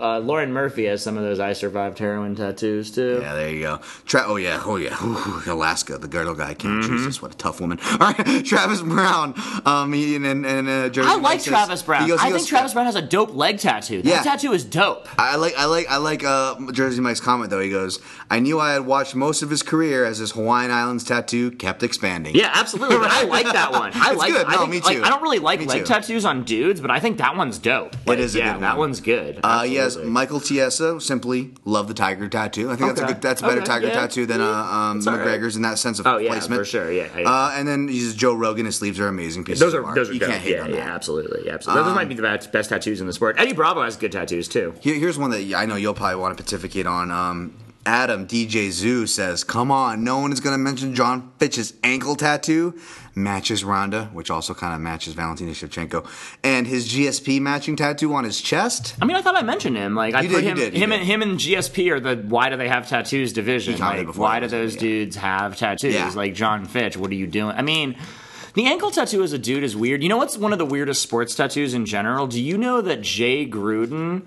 [0.00, 3.18] uh, Lauren Murphy has some of those I survived heroin tattoos too.
[3.22, 3.80] yeah, there you go.
[4.06, 4.96] Tra- oh yeah, oh yeah.
[5.04, 6.54] Ooh, Alaska, the girdle guy.
[6.54, 6.82] Came.
[6.82, 6.96] Mm-hmm.
[6.98, 7.78] Jesus, what a tough woman.
[8.00, 9.34] All right, Travis Browne.
[9.64, 12.02] Um, he, and and, and uh, Jersey I like says- Travis Browne.
[12.02, 14.02] he goes- he I goes, think Travis Browne has a dope leg tattoo.
[14.02, 14.22] That Yeah.
[14.22, 15.08] tattoo is dope.
[15.18, 17.60] I like I like I like uh, Jersey Mike's comment though.
[17.60, 17.98] He goes,
[18.30, 21.82] "I knew I had watched most of his career as his Hawaiian Islands tattoo kept
[21.82, 22.98] expanding." Yeah, absolutely.
[22.98, 23.92] But I like that one.
[23.94, 24.32] I It's like.
[24.32, 24.46] good.
[24.46, 25.02] I think, me like, too.
[25.04, 25.86] I don't really like Me leg too.
[25.86, 27.94] tattoos on dudes, but I think that one's dope.
[28.06, 29.40] Like, is a yeah, good that one's good.
[29.42, 32.70] Uh, yes, Michael Chiesa simply love the tiger tattoo.
[32.70, 33.92] I think that's a good, that's a better Okay, tiger yeah.
[33.94, 35.26] tattoo than uh, um, all right.
[35.26, 36.58] McGregor's in that sense of Oh, yeah, placement.
[36.60, 37.28] for sure, yeah, yeah.
[37.30, 38.66] Uh, and then Joe Rogan.
[38.66, 39.60] His sleeves are amazing pieces.
[39.60, 39.94] Those of are art.
[39.94, 40.30] those are you dope.
[40.30, 40.88] can't hate yeah, on yeah, that.
[40.88, 41.84] Um, absolutely, absolutely.
[41.84, 43.36] those might be the best, best tattoos in the sport.
[43.38, 44.74] Eddie Bravo has good tattoos too.
[44.80, 47.10] Here, here's one that I know you'll probably want to pontificate on.
[47.10, 47.54] Um,
[47.86, 52.16] Adam DJ Zoo says, "Come on, no one is going to mention Jon Fitch's ankle
[52.16, 52.78] tattoo
[53.14, 56.06] matches Ronda, which also kind of matches Valentina Shevchenko,
[56.42, 59.94] and his GSP matching tattoo on his chest." I mean, I thought I mentioned him.
[59.94, 62.16] Like I You put did, you him, did, him, and him and GSP are the
[62.26, 63.78] why do they have tattoos division?
[63.78, 64.80] Like why do those yeah.
[64.80, 65.94] dudes have tattoos?
[65.94, 66.10] Yeah.
[66.14, 67.54] Like Jon Fitch, what are you doing?
[67.56, 67.96] I mean.
[68.54, 70.02] The ankle tattoo as a dude is weird.
[70.02, 72.26] You know what's one of the weirdest sports tattoos in general?
[72.28, 74.26] Do you know that Jay Gruden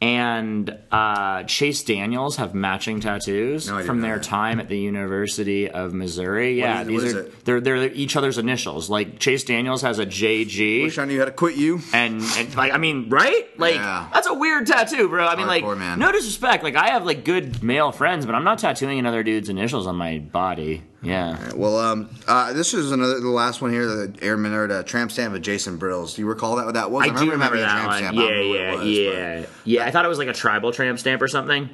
[0.00, 4.24] and uh, Chase Daniels have matching tattoos No, from their that.
[4.24, 6.58] time at the University of Missouri?
[6.58, 8.88] Yeah, is- these what are they're they're each other's initials.
[8.90, 10.82] Like Chase Daniels has a JG.
[10.84, 11.80] Wish I knew how to quit you.
[11.92, 13.48] And, and like I mean, right?
[13.58, 14.08] Like Yeah.
[14.12, 15.26] that's a weird tattoo, bro.
[15.26, 15.98] I mean, like man.
[15.98, 16.62] no disrespect.
[16.64, 19.96] Like I have like good male friends, but I'm not tattooing another dude's initials on
[19.96, 20.82] my body.
[21.00, 21.52] Yeah.
[21.54, 25.12] Well, um, uh, this is another the last one here, the Airman or the tramp
[25.12, 26.16] stamp of Jason Brilz.
[26.16, 27.08] Do you recall that what that was?
[27.08, 27.98] I do remember a that tramp one.
[27.98, 28.16] stamp.
[28.16, 29.86] Yeah, yeah, was, yeah, yeah.
[29.86, 31.70] I thought it was like a tribal tramp stamp or something.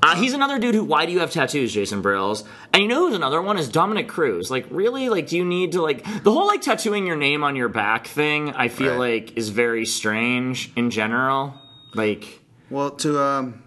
[0.00, 0.84] Uh, he's another dude who.
[0.84, 2.46] Why do you have tattoos, Jason Brilz?
[2.72, 4.48] And you know who's another one is Dominick Cruz.
[4.48, 5.08] Like, really?
[5.08, 8.06] Like, do you need to like the whole like tattooing your name on your back
[8.06, 8.52] thing?
[8.52, 9.24] I feel Right.
[9.26, 11.54] like is very strange in general.
[11.94, 13.62] Like, Well, to um,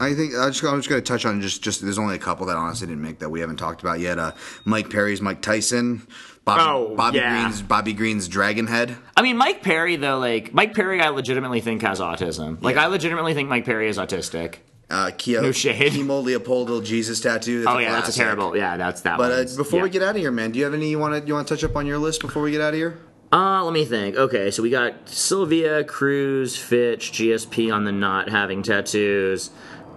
[0.00, 2.18] I think I just, I'm just going to touch on just just there's only a
[2.18, 4.18] couple that honestly didn't make that we haven't talked about yet.
[4.18, 4.32] Uh,
[4.64, 6.06] Mike Perry's Mike Tyson,
[6.44, 7.42] Bobby, Oh, Bobby yeah.
[7.42, 8.96] Green's Bobby Green's Dragon Head.
[9.16, 10.18] I mean, Mike Perry though.
[10.18, 12.60] Like, Mike Perry, I legitimately think has autism.
[12.62, 12.84] Like, Yeah.
[12.84, 14.56] I legitimately think Mike Perry is autistic.
[14.90, 15.92] Uh, Keo, No shade.
[15.92, 17.62] Kimo Leopoldo Jesus tattoo.
[17.62, 18.56] That's Oh yeah, that's a terrible.
[18.56, 19.16] Yeah, that's that.
[19.18, 19.82] But uh, before yeah.
[19.84, 21.46] we get out of here, man, do you have any you want to you want
[21.48, 22.98] to touch up on your list before we get out of here?
[23.32, 24.14] Uh, let me think.
[24.16, 29.48] Okay, so we got Sylvia, Cruz, Fitch, GSP on the not having tattoos.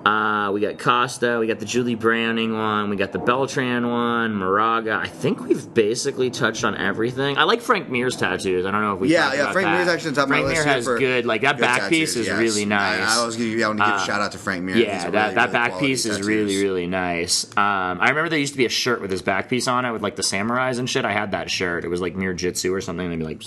[0.05, 4.35] Uh, we got Costa, we got the Junie Browning one, we got the Beltran one,
[4.35, 4.93] Moraga.
[4.93, 7.39] I think we've basically touched on everything.
[7.39, 8.67] I like Frank Mir's tattoos.
[8.67, 9.11] I don't know if we.
[9.11, 9.51] Yeah, yeah.
[9.51, 9.67] Frank.
[9.67, 10.63] Mir's actually on top of Frank my Mir list.
[10.63, 12.37] here has for good, like that good back tattoos, piece is yes.
[12.37, 13.17] really nice.
[13.17, 14.77] I, I was gonna, I want to give a shout out to Frank Mir.
[14.77, 17.45] Yeah, that, really, that really back piece is really, really nice.
[17.57, 19.91] Um, I remember there used to be a shirt with his back piece on it
[19.91, 21.03] with like the samurais and shit.
[21.03, 21.83] I had that shirt.
[21.83, 23.41] It was like Mir Jitsu or something, maybe like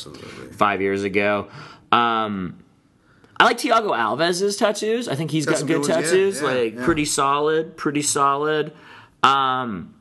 [0.54, 1.46] five years ago.
[1.92, 2.58] Um,
[3.40, 5.08] I like Thiago Alves's tattoos.
[5.08, 6.84] I think he's Got got, good good ones, yeah, tattoos, yeah, like yeah.
[6.84, 8.72] pretty solid, pretty solid.
[9.22, 9.94] Um,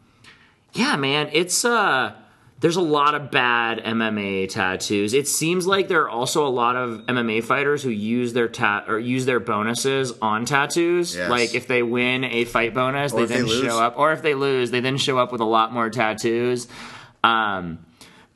[0.74, 2.14] yeah, man, it's uh
[2.60, 5.14] there's a lot of bad MMA tattoos.
[5.14, 8.86] It seems like there are also a lot of MMA fighters who use their tat
[8.88, 11.16] or use their bonuses on tattoos.
[11.16, 11.30] Yes.
[11.30, 14.12] Like if they win a fight bonus, Or they if they then show up, or
[14.12, 16.68] if they lose, they then show up with a lot more tattoos.
[17.24, 17.78] Um,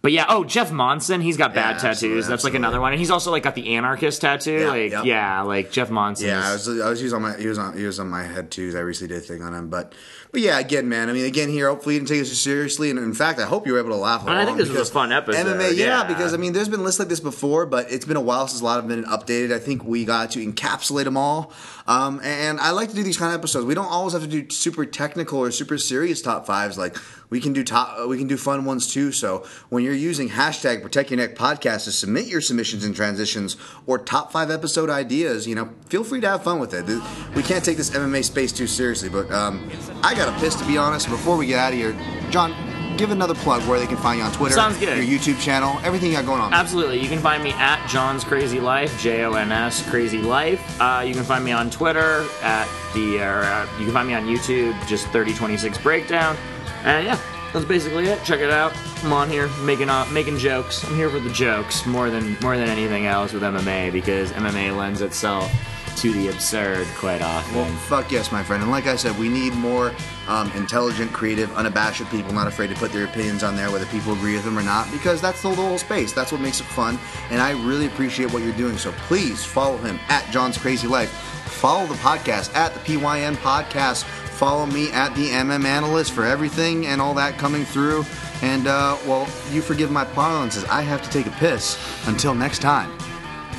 [0.02, 1.98] but yeah, oh Jeff Monson, he's got bad Yeah, tattoos.
[1.98, 4.52] absolutely, That's like another one, and he's also like got the anarchist tattoo.
[4.60, 5.06] Yeah, like yep.
[5.06, 6.28] yeah, like Jeff Monson.
[6.28, 8.10] Yeah, I was, I was he was on my he was on he was on
[8.10, 8.74] my head too.
[8.76, 9.94] I recently did a thing on him, but
[10.32, 11.10] but yeah, again, man.
[11.10, 13.68] I mean, again, here, hopefully, you didn't take us seriously, and in fact, I hope
[13.68, 14.24] you were able to laugh.
[14.24, 16.04] Along I think this was a fun episode, MMA, yeah, yeah.
[16.06, 18.62] because I mean, there's been lists like this before, but it's been a while since
[18.62, 19.52] a lot have been updated.
[19.52, 21.52] I think we got to encapsulate them all,
[21.88, 23.66] um, and I like to do these kind of episodes.
[23.66, 26.78] We don't always have to do super technical or super serious top fives.
[26.78, 26.98] Like
[27.32, 29.12] we can do top, we can do fun ones too.
[29.12, 33.56] So when you're using hashtag Protect Your Neck podcast to submit your submissions and transitions
[33.88, 36.86] or top five episode ideas, you know, feel free to have fun with it.
[37.34, 39.72] We can't take this MMA space too seriously, but um,
[40.04, 41.10] I got a piss to be honest.
[41.10, 41.96] Before we get out of here,
[42.30, 42.54] Jon,
[42.98, 44.98] give another plug where they can find you on Twitter, Sounds good.
[45.04, 46.54] your YouTube channel, everything you got going on.
[46.54, 47.00] Absolutely.
[47.00, 50.80] You can find me at Jon's Crazy Life, J O N S Crazy Life.
[50.80, 54.14] Uh, you can find me on Twitter at the, or uh, you can find me
[54.14, 56.38] on YouTube, just 3026 Breakdown.
[56.84, 57.20] And yeah,
[57.54, 58.24] that's basically it.
[58.24, 58.74] Check it out.
[59.04, 60.84] I'm on here making uh, making jokes.
[60.84, 64.76] I'm here for the jokes more than more than anything else with MMA because MMA
[64.78, 65.52] lends itself
[65.98, 67.56] to the absurd quite often.
[67.56, 68.62] Well, fuck yes, my friend.
[68.62, 69.94] And like I said, we need more
[70.28, 74.14] um, intelligent, creative, unabashed people, not afraid to put their opinions on there, whether people
[74.14, 76.14] agree with them or not, because that's the whole space.
[76.14, 77.00] That's what makes it fun.
[77.30, 78.78] And I really appreciate what you're doing.
[78.78, 81.10] So please follow him at Jon's Crazy Life.
[81.10, 84.04] Follow the podcast at the PYN Podcast.
[84.04, 88.04] Follow me at the MM Analyst for everything and all that coming through.
[88.42, 90.64] And, uh, well, you forgive my parlances.
[90.66, 91.78] I have to take a piss.
[92.08, 92.92] Until next time,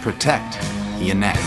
[0.01, 0.59] protect
[1.01, 1.39] your neck.